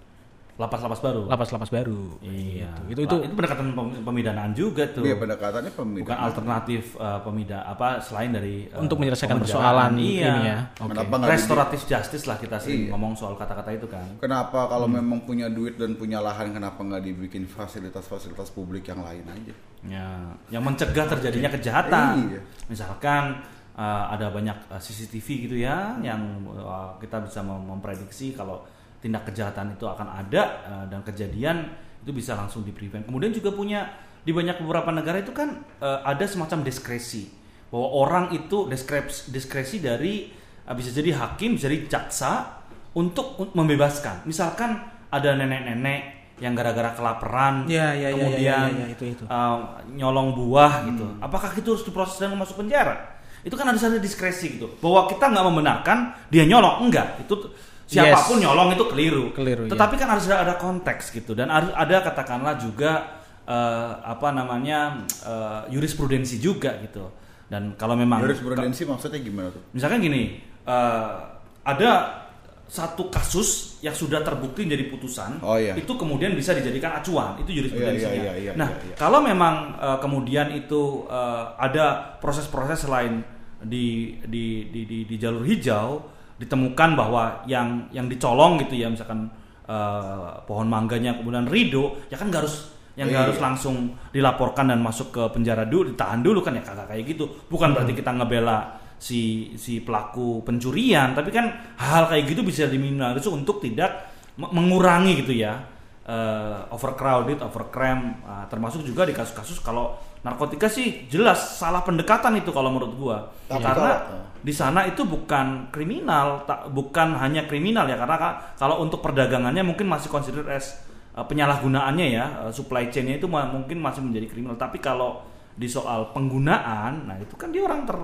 [0.59, 1.31] Lapas-lapas baru.
[1.31, 2.19] lapas-lapas baru.
[2.19, 2.67] Iya.
[2.91, 5.07] Itu itu, Lah, itu pendekatan pem- pemidanaan juga tuh.
[5.07, 6.03] Iya pendekatannya pemidanaan.
[6.03, 10.27] Bukan alternatif eh, pemida apa selain dari eh, untuk menyelesaikan persoalan iya.
[10.27, 10.59] ini ya.
[10.83, 10.91] Oke.
[10.91, 12.91] Kenapa nggak di- Restoratif justice lah kita sering Iya.
[12.91, 14.03] ngomong soal kata-kata itu kan.
[14.19, 19.31] Kenapa kalau memang punya duit dan punya lahan kenapa nggak dibikin fasilitas-fasilitas publik yang lain
[19.31, 19.55] aja?
[19.87, 20.11] Ya,
[20.51, 22.35] yang mencegah terjadinya kejahatan.
[22.35, 22.41] Iya.
[22.67, 23.47] Misalkan
[23.79, 26.19] eh, ada banyak eh, CCTV gitu ya, yang
[26.51, 28.67] eh, kita bisa mem- memprediksi kalau
[28.99, 31.71] tindak kejahatan itu akan ada eh, dan kejadian
[32.03, 33.07] itu bisa langsung di prevent.
[33.07, 33.87] Kemudian juga punya
[34.27, 37.31] di banyak beberapa negara itu kan eh, ada semacam diskresi
[37.71, 40.35] bahwa orang itu diskresi, diskresi dari
[40.67, 42.59] eh, bisa jadi hakim, bisa jadi jaksa
[42.93, 44.27] untuk un- membebaskan.
[44.27, 44.75] Misalkan
[45.09, 48.39] ada nenek-nenek yang gara-gara kelaparan, Iya, iya, iya, kemudian
[48.71, 49.25] iya, iya, iya, itu, itu.
[49.27, 49.59] uh,
[49.91, 51.03] nyolong buah gitu.
[51.19, 53.18] Apakah itu harus diproses dan masuk penjara?
[53.49, 54.69] Itu kan harus ada diskresi gitu.
[54.85, 57.25] Bahwa kita nggak membenarkan dia nyolong, enggak.
[57.25, 57.49] Itu
[57.89, 58.45] siapa pun Yes.
[58.45, 59.25] nyolong itu keliru.
[59.33, 59.73] Keliru, iya.
[59.73, 63.17] Tetapi kan harus ada, ada konteks gitu dan harus ada katakanlah juga
[63.49, 67.09] uh, apa namanya uh, jurisprudensi juga gitu.
[67.49, 69.65] Dan kalau memang Jurisprudensi maksudnya gimana tuh?
[69.73, 70.37] misalkan gini,
[70.69, 71.17] uh,
[71.65, 72.21] ada
[72.69, 75.73] satu kasus yang sudah terbukti menjadi putusan, Oh, iya.
[75.73, 78.13] itu kemudian bisa dijadikan acuan, itu jurisprudensinya.
[78.13, 78.95] Iya, iya, iya, iya, nah, iya, iya.
[79.01, 83.25] kalau memang uh, kemudian itu uh, ada proses-proses lain
[83.63, 86.03] di, di di di di jalur hijau
[86.39, 89.27] ditemukan bahwa yang yang dicolong gitu ya, misalkan
[89.67, 93.27] uh, pohon mangganya kemudian rido, ya kan nggak harus yang nggak Iya.
[93.31, 93.77] harus langsung
[94.11, 97.25] dilaporkan dan masuk ke penjara dulu, ditahan dulu kan ya kagak kayak gitu.
[97.51, 101.47] Bukan berarti kita ngebela si si pelaku pencurian, tapi kan
[101.79, 105.63] hal kayak gitu bisa diminimalisir untuk tidak me- mengurangi gitu ya
[106.09, 109.95] eh, overcrowded, overcram, ah, termasuk juga di kasus-kasus kalau
[110.29, 113.17] narkotika sih jelas salah pendekatan itu kalau menurut gua.
[113.49, 118.37] Tapi karena kalau- di sana itu bukan kriminal, tak, bukan hanya kriminal ya karena ka-
[118.55, 120.79] kalau untuk perdagangannya mungkin masih consider as
[121.19, 124.55] uh, penyalahgunaannya ya uh, supply chainnya itu ma- mungkin masih menjadi kriminal.
[124.55, 125.27] Tapi kalau
[125.59, 127.99] di soal penggunaan, nah itu kan dia orang ter,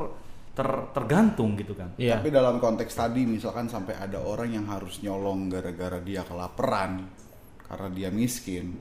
[0.58, 1.94] ter- tergantung gitu kan.
[1.94, 2.18] Iya.
[2.18, 7.06] Tapi dalam konteks tadi misalkan sampai ada orang yang harus nyolong gara-gara dia kelaparan
[7.62, 8.74] karena dia miskin,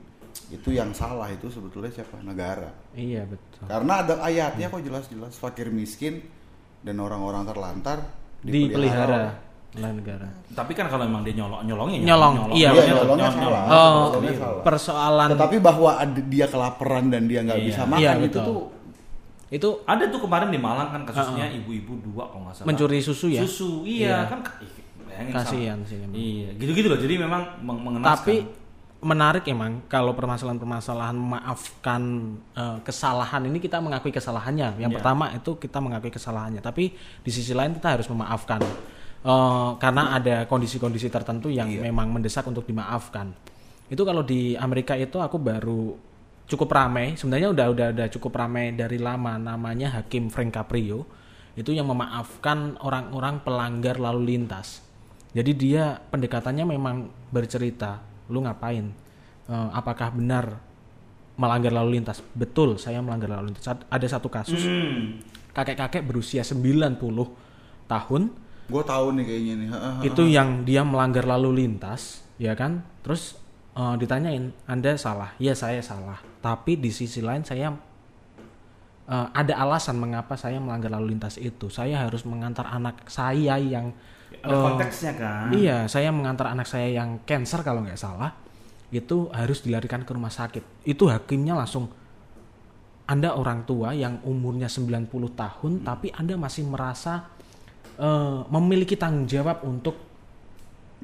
[0.46, 2.20] itu yang salah itu sebetulnya siapa?
[2.20, 2.68] Negara.
[2.92, 3.64] Iya betul.
[3.64, 6.20] Karena ada ayatnya kok jelas-jelas fakir miskin
[6.80, 8.04] dan orang-orang terlantar
[8.40, 9.40] Dipelihara
[9.74, 10.28] oleh negara.
[10.52, 12.94] Tapi kan kalau memang dia nyolong nyolongnya ya, Nyolong, iya, nyolongnya betul.
[12.94, 13.66] nyolong, Nyolongnya nyolong.
[13.66, 13.74] salah.
[13.74, 14.04] Oh,
[14.38, 14.62] salah.
[14.62, 17.66] persoalan Tetapi bahwa ada dia kelaparan dan dia nggak Iya.
[17.66, 18.44] bisa Iya, makan itu betul.
[18.44, 18.60] tuh
[19.50, 22.66] itu Ada tuh kemarin di Malang kan kasusnya ibu-ibu dua kalau nggak salah.
[22.68, 23.40] Mencuri susu ya?
[23.42, 24.30] Susu, iya, Iya.
[24.30, 24.40] kan
[25.14, 26.14] Kasihan sih emang.
[26.14, 26.98] Iya, gitu-gitu loh.
[26.98, 28.18] Jadi memang meng- mengenaskan.
[28.18, 28.36] Tapi
[29.04, 32.02] menarik emang kalau permasalahan-permasalahan memaafkan
[32.56, 34.80] eh, kesalahan ini kita mengakui kesalahannya.
[34.80, 34.96] Yang Iya.
[34.98, 38.64] pertama itu kita mengakui kesalahannya, tapi di sisi lain kita harus memaafkan
[39.24, 41.80] Eh, karena ada kondisi-kondisi tertentu yang Iya.
[41.88, 43.32] memang mendesak untuk dimaafkan.
[43.88, 45.96] Itu kalau di Amerika itu aku baru
[46.44, 51.08] cukup ramai, sebenarnya udah udah udah cukup ramai dari lama namanya Hakim Frank Caprio.
[51.56, 54.84] Itu yang memaafkan orang-orang pelanggar lalu lintas.
[55.32, 58.90] Jadi dia pendekatannya memang bercerita, lu ngapain?
[59.44, 60.58] Eh, apakah benar
[61.34, 62.22] melanggar lalu lintas?
[62.32, 63.66] Betul, saya melanggar lalu lintas.
[63.66, 65.20] Ad- Ada satu kasus Hmm.
[65.50, 67.34] kakek-kakek berusia 90
[67.84, 68.32] tahun
[68.64, 69.68] gue tahu nih kayaknya nih.
[70.02, 72.80] itu yang dia melanggar lalu lintas, ya kan?
[73.04, 73.36] Terus
[73.74, 77.74] eh, ditanyain, "Anda salah?" "Ya, saya salah." Tapi di sisi lain saya
[79.04, 81.68] eh, ada alasan mengapa saya melanggar lalu lintas itu.
[81.68, 83.92] Saya harus mengantar anak saya yang
[84.44, 85.46] Ada eh, konteksnya kan.
[85.50, 88.36] Iya, saya mengantar anak saya yang cancer kalau nggak salah,
[88.92, 90.84] itu harus dilarikan ke rumah sakit.
[90.84, 91.88] Itu hakimnya langsung,
[93.08, 97.24] Anda orang tua yang umurnya 90 tahun, tapi Anda masih merasa
[97.96, 99.96] eh, memiliki tanggung jawab untuk,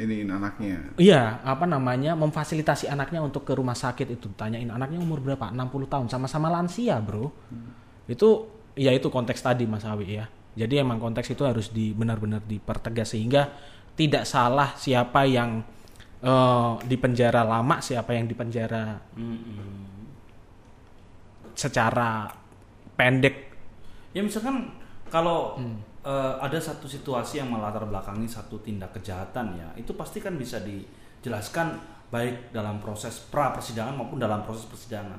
[0.01, 0.97] Ini anaknya.
[0.97, 4.33] iya, apa namanya, memfasilitasi anaknya untuk ke rumah sakit itu.
[4.33, 5.53] Tanyain anaknya umur berapa?
[5.53, 7.29] 60 tahun, sama-sama lansia bro.
[8.09, 10.27] Itu, ya itu konteks tadi Mas Awi ya.
[10.59, 13.47] Jadi emang konteks itu harus di benar-benar dipertegas sehingga
[13.95, 15.63] tidak salah siapa yang
[16.23, 18.99] eh, di penjara lama, siapa yang di penjara
[21.55, 22.27] secara
[22.97, 23.37] pendek.
[24.11, 24.75] Ya misalkan
[25.07, 25.61] kalau
[26.03, 30.59] eh, ada satu situasi yang melatar belakangi satu tindak kejahatan ya, itu pasti kan bisa
[30.63, 31.79] dijelaskan
[32.11, 35.19] baik dalam proses pra persidangan maupun dalam proses persidangan.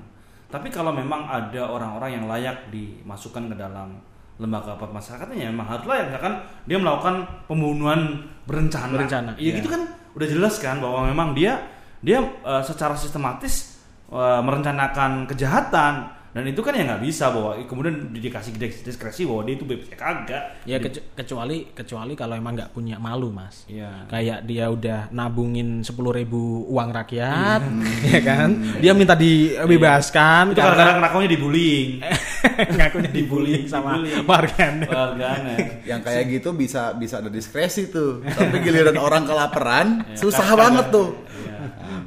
[0.51, 3.95] Tapi kalau memang ada orang-orang yang layak dimasukkan ke dalam
[4.41, 6.33] lembaga pemasyarakatan ya memang harus layak kan
[6.65, 8.97] dia melakukan pembunuhan berencana.
[8.97, 9.57] Berencana, Iya iya.
[9.61, 9.81] gitu kan
[10.17, 11.61] udah jelas kan bahwa memang dia
[12.01, 13.77] dia eh, secara sistematis
[14.09, 19.53] eh, merencanakan kejahatan dan itu kan ya nggak bisa bahwa kemudian dikasih diskresi bahwa dia
[19.53, 23.65] itu bebas ya kagak Ya kecu- kecuali kecuali kalau emang nggak punya malu mas.
[23.65, 24.07] Iya.
[24.07, 27.61] Kayak dia udah nabungin sepuluh ribu uang rakyat,
[28.07, 28.49] ya kan?
[28.77, 31.89] Dia minta dibebaskan itu kadang-kadang ngakunya dibullying
[32.77, 34.87] ngakunya dibullying sama warganet.
[34.87, 40.59] warganet yang kayak gitu bisa bisa ada diskresi tuh tapi giliran orang kelaparan susah kagak.
[40.59, 41.50] banget tuh Iya.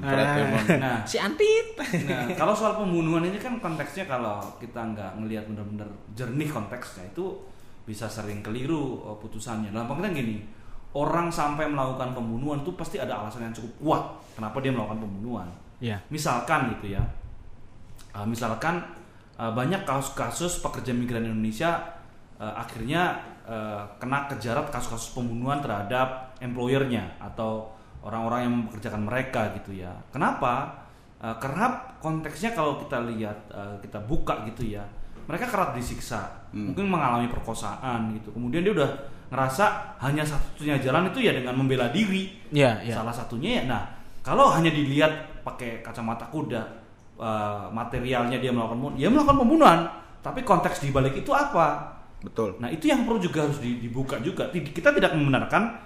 [0.05, 0.67] Berat emang.
[0.77, 1.81] nah Si Antit.
[2.05, 7.33] Nah, kalau soal pembunuhan ini kan konteksnya kalau kita nggak ngelihat benar-benar jernih konteksnya itu
[7.89, 9.73] bisa sering keliru uh, putusannya.
[9.73, 10.37] Dalam pengertian gini,
[10.97, 14.03] orang sampai melakukan pembunuhan itu pasti ada alasan yang cukup kuat
[14.37, 15.49] kenapa dia melakukan pembunuhan.
[15.83, 16.01] Ya.
[16.09, 17.03] Misalkan gitu ya,
[18.17, 18.81] uh, misalkan
[19.37, 21.83] uh, banyak kasus-kasus pekerja migran Indonesia
[22.39, 27.75] uh, akhirnya uh, kena kejarat kasus-kasus pembunuhan terhadap employernya atau
[28.05, 29.91] orang-orang yang mempekerjakan mereka gitu ya.
[30.13, 30.85] Kenapa?
[31.25, 34.85] Uh, karena konteksnya kalau kita lihat uh, kita buka gitu ya,
[35.25, 38.29] mereka kerap disiksa, mungkin mengalami perkosaan gitu.
[38.37, 38.91] Kemudian dia udah
[39.33, 42.29] ngerasa hanya satunya jalan itu ya dengan membela diri.
[42.53, 43.01] Ya, ya.
[43.01, 43.63] Salah satunya ya.
[43.65, 43.83] Nah,
[44.21, 46.61] kalau hanya dilihat pakai kacamata kuda,
[47.17, 49.81] uh, materialnya dia melakukan pembunuhan, ya melakukan pembunuhan.
[50.21, 51.97] Tapi konteks di balik itu apa?
[52.25, 54.49] betul Nah, itu yang perlu juga harus di- dibuka juga.
[54.49, 55.77] Kita tidak membenarkan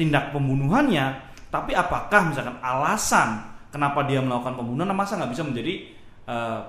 [0.00, 5.86] tindak pembunuhannya, tapi apakah misalkan alasan kenapa dia melakukan pembunuhan, nah, masa nggak bisa menjadi
[6.26, 6.60] uh,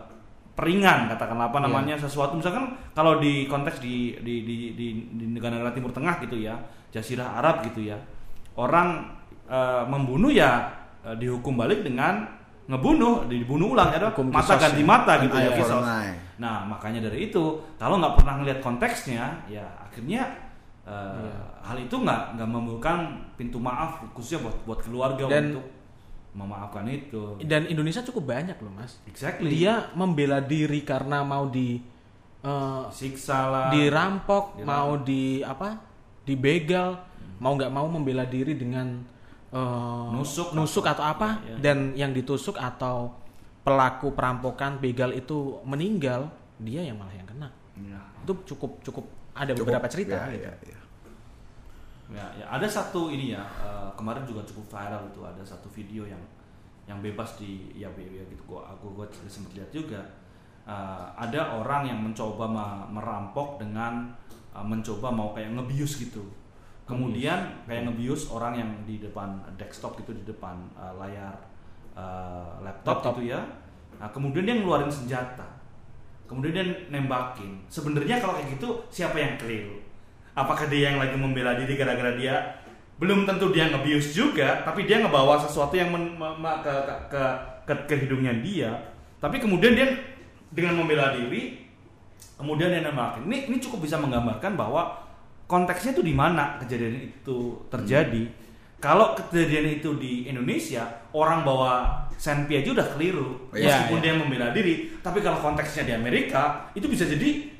[0.53, 5.73] peringan katakanlah apa namanya sesuatu misalkan kalau di konteks di di di di, di negara-negara
[5.73, 6.53] Timur Tengah gitu ya,
[6.93, 7.97] Jazirah Arab gitu ya,
[8.61, 9.09] orang
[9.49, 10.69] uh, membunuh ya
[11.01, 12.29] uh, dihukum balik dengan
[12.69, 14.89] ngebunuh, dibunuh ulang ya, Hukum mata ganti ya.
[14.89, 15.81] mata gitu ya eye for kisos.
[15.81, 16.13] an eye.
[16.35, 20.44] Nah, makanya dari itu, kalau nggak pernah ngelihat konteksnya, ya akhirnya
[20.85, 21.35] eh, Iya.
[21.61, 22.91] hal itu nggak nggak membuka
[23.33, 25.65] pintu maaf khususnya buat buat keluarga Dan- untuk
[26.31, 27.39] memaafkan itu.
[27.41, 28.99] Dan Indonesia cukup banyak loh mas.
[29.05, 29.49] Exactly.
[29.49, 31.79] Dia membela diri karena mau di
[32.41, 33.67] eh, siksa lah.
[33.71, 34.67] dirampok, Dirampok.
[34.67, 35.79] mau di apa?
[36.21, 36.99] Dibegal,
[37.37, 39.01] mau nggak mau membela diri dengan
[39.49, 41.29] eh, Nusuk nusuk atau- atau apa?
[41.39, 41.55] Iya, iya.
[41.57, 43.15] Dan yang ditusuk atau
[43.63, 46.29] pelaku perampokan begal itu meninggal,
[46.59, 47.49] dia yang malah yang kena.
[47.79, 47.97] Ya.
[48.21, 50.47] Itu cukup cukup ada Cukup, beberapa cerita ya, gitu.
[50.47, 50.79] ya, ya.
[52.05, 56.05] Ya, ya, ada satu ini ya eh, kemarin juga cukup viral itu ada satu video
[56.05, 56.21] yang
[56.85, 60.01] yang bebas di ya, ya, ya gitu gua aku gua sempat lihat juga.
[60.69, 62.45] Eh, ada orang yang mencoba
[62.93, 64.13] merampok dengan
[64.53, 66.21] eh, mencoba mau kayak ngebius gitu.
[66.85, 71.33] Kemudian kayak ngebius orang yang di depan desktop gitu di depan eh, layar
[71.97, 73.13] eh, laptop, Laptop.
[73.17, 73.41] gitu ya.
[73.97, 75.54] Nah, kemudian dia ngeluarin senjata
[76.25, 77.63] kemudian dia nembakin.
[77.69, 79.85] Sebenarnya kalau kayak gitu siapa yang keliru
[80.35, 82.35] apakah dia yang lagi membela diri gara-gara dia?
[82.95, 86.73] Belum tentu dia ngebius juga tapi dia ngebawa sesuatu yang men- me- me- ke,
[87.11, 87.23] ke,
[87.67, 88.71] ke, ke, hidungnya dia.
[89.19, 89.87] Tapi kemudian dia
[90.51, 91.65] dengan membela diri
[92.35, 93.27] kemudian dia nembakin.
[93.27, 95.07] Ini ini cukup bisa menggambarkan bahwa
[95.47, 98.27] konteksnya itu di mana kejadian itu terjadi
[98.83, 103.49] kalau kejadian itu di Indonesia orang bawa senpi aja udah keliru.
[103.51, 104.03] Iya, meskipun iya.
[104.03, 107.51] dia membela diri tapi kalau konteksnya di Amerika itu bisa jadi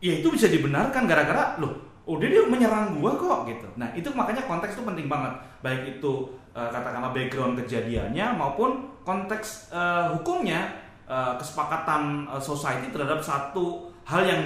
[0.00, 3.68] ya itu bisa dibenarkan gara-gara loh udah dia menyerang gua kok gitu.
[3.78, 5.30] Nah itu makanya konteks itu penting banget.
[5.62, 6.12] Baik itu
[6.56, 10.74] eh, katakanlah background kejadiannya maupun konteks eh, hukumnya
[11.06, 14.42] eh, kesepakatan eh, society terhadap satu hal yang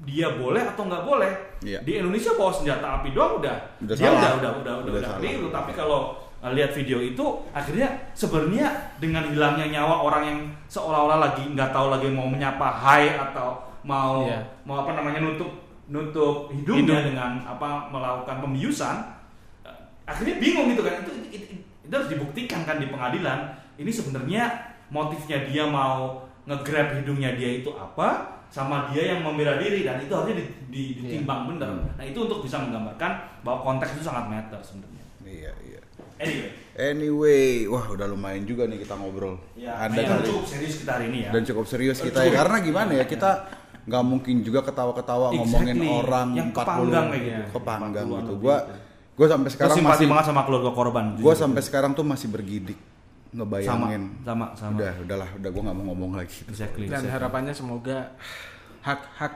[0.00, 1.84] dia boleh atau nggak boleh Iya.
[1.84, 4.16] di Indonesia bawa senjata api doang udah, Udah dia salah.
[4.16, 6.00] udah udah udah udah, Udah keliru tapi kalau
[6.40, 7.20] uh, lihat video itu
[7.52, 13.12] akhirnya sebenarnya dengan hilangnya nyawa orang yang seolah-olah lagi nggak tahu lagi mau menyapa hai
[13.12, 14.40] atau mau Iya.
[14.64, 15.52] mau apa namanya nutup
[15.86, 17.06] nutup hidungnya Hidung.
[17.12, 18.96] dengan apa melakukan pembiusan
[19.64, 19.76] uh,
[20.08, 21.44] akhirnya bingung gitu kan itu, itu, itu,
[21.84, 24.48] itu harus dibuktikan kan di pengadilan ini sebenarnya
[24.88, 30.10] motifnya dia mau nge-grab hidungnya dia itu apa sama dia yang membela diri dan itu
[30.10, 31.70] harusnya di- di- ditimbang benar.
[31.70, 31.94] Hmm.
[31.94, 35.02] Nah itu untuk bisa menggambarkan bahwa konteks itu sangat matter sebenarnya.
[35.22, 35.80] Iya, iya.
[36.18, 39.36] Anyway, Anyway, wah udah lumayan juga nih kita ngobrol.
[39.54, 40.26] ya, Ada nah, kali.
[40.26, 41.30] cukup serius kita hari ini ya.
[41.30, 42.32] Dan cukup serius Eh, kita ya.
[42.34, 43.30] Karena gimana ya, kita
[43.82, 45.88] nggak mungkin juga ketawa-ketawa ngomongin Exactly.
[45.88, 47.42] orang Yang 40 kepanggang kayak gitu.
[47.54, 48.34] kepanggang 40-an gitu.
[48.36, 48.72] Gua gitu.
[49.14, 51.04] gua sampai Gue sekarang masih banget sama keluarga korban.
[51.12, 51.36] gua jujur.
[51.38, 52.78] sampai sekarang tuh masih bergidik
[53.30, 54.02] ngebayangin.
[54.22, 54.74] sama sama.
[54.74, 56.38] Udah, udahlah, udah gua nggak mau ngomong lagi.
[56.46, 56.86] Exactly.
[56.90, 57.14] Dan exactly.
[57.14, 57.98] harapannya semoga
[58.80, 59.34] hak-hak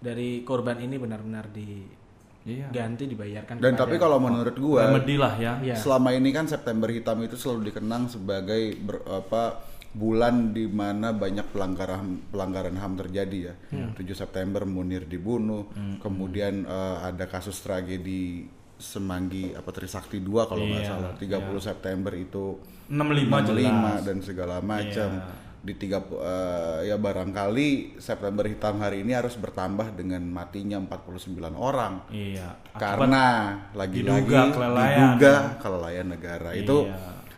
[0.00, 3.06] dari korban ini benar-benar diganti Iya.
[3.06, 5.60] dibayarkan Dan tapi kalau menurut gua Remedi lah ya.
[5.60, 5.76] Iya.
[5.76, 11.50] selama ini kan September hitam itu selalu dikenang sebagai ber- apa bulan di mana banyak
[11.50, 13.54] pelanggaran pelanggaran HAM terjadi ya.
[13.90, 15.66] 7 September Munir dibunuh,
[15.98, 18.46] kemudian eh, ada kasus tragedi
[18.80, 21.12] Semanggi apa Trisakti 2 kalau nggak Iya, salah.
[21.14, 22.56] 30 September itu
[22.88, 24.00] 65 65 jelas.
[24.02, 25.10] dan segala macam.
[25.14, 25.48] Iya.
[25.60, 27.68] Di tiga eh, ya barangkali
[28.00, 32.56] September hitam hari ini harus bertambah dengan matinya 49 orang Iya.
[32.70, 33.24] Akibat karena
[33.70, 34.96] lagi-lagi diduga kelalaian.
[35.12, 36.96] diduga kelalaian negara itu Iya.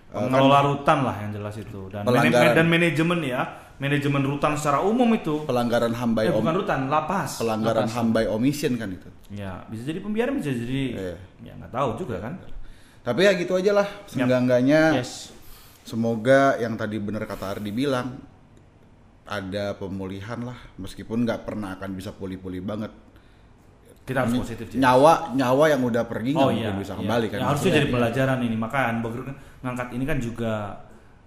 [0.09, 3.43] eh, pengelola rutan lah yang jelas itu dan manajemen dan manajemen ya
[3.83, 5.43] manajemen rutan secara umum itu.
[5.43, 7.43] Pelanggaran ham by eh, om- bukan rutan lapas.
[7.43, 9.11] Pelanggaran ham by omission kan itu.
[9.35, 11.17] Ya bisa jadi pembiaran bisa jadi Iya.
[11.43, 12.39] ya nggak tahu juga kan.
[13.03, 15.35] Tapi ya gitu aja lah senggangganya Yes.
[15.83, 18.23] semoga yang tadi bener kata Ardi bilang
[19.27, 20.59] ada pemulihan lah.
[20.79, 22.95] Meskipun nggak pernah akan bisa pulih-pulih banget.
[24.03, 26.75] Kita harus positif nyawa nyawa yang udah pergi nggak oh iya.
[26.75, 27.01] bisa iya.
[27.03, 28.57] kembali kan Ya, harusnya jadi pelajaran ini.
[28.63, 28.95] Kan
[29.63, 30.55] ngangkat ini kan juga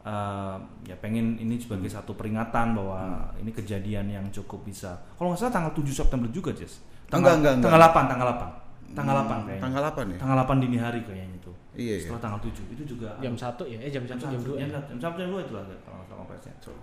[0.06, 5.02] eh, ya pengen ini sebagai satu peringatan bahwa ini kejadian yang cukup bisa.
[5.18, 6.80] Kalau nggak salah tanggal 7 September juga Jess.
[7.10, 7.70] Enggak, enggak, enggak.
[7.74, 9.62] tanggal 8 tanggal 8 tanggal 8 kayaknya.
[9.66, 10.18] tanggal 8 ya?
[10.22, 11.52] Tanggal 8 dini hari kayaknya itu.
[11.76, 13.78] Iya, setelah tanggal 7 itu juga jam satu ya?
[13.84, 14.68] Eh jam jam satu jam dua ya?
[14.70, 16.74] Jam jam satu jam dua itu lah kalau sama presnya oke?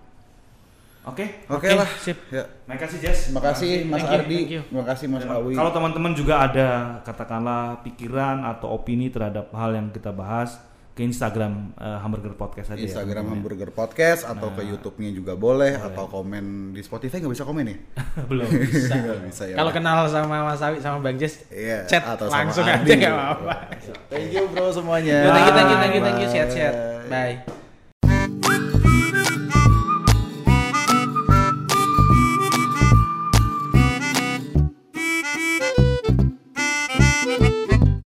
[1.03, 1.89] Oke Oke, lah.
[1.99, 2.19] sip.
[2.31, 2.45] ya.
[2.47, 3.19] Terima kasih Jess.
[3.27, 4.39] Terima kasih Mas Thank Ardi.
[4.47, 4.63] you.
[4.71, 5.53] terima kasih Mas Dan Awi.
[5.59, 6.69] Kalau teman-teman juga ada
[7.03, 10.63] katakanlah pikiran atau opini terhadap hal yang kita bahas
[10.93, 13.31] ke Instagram eh, Hamburger Podcast aja Instagram ya.
[13.33, 17.77] Hamburger Podcast atau ke YouTube-nya juga boleh, atau komen di Spotify nggak bisa komen ya?
[18.29, 18.45] Belum.
[18.93, 19.57] Nggak bisa ya.
[19.57, 23.55] kalau kenal sama Mas Awi sama Bang Jess Iya, chat atau langsung aja nggak apa-apa
[24.07, 25.33] Thank you bro semuanya.
[25.33, 26.35] thank you thank you thank you thank you Bye.
[26.35, 26.75] sehat-sehat
[27.09, 27.72] bye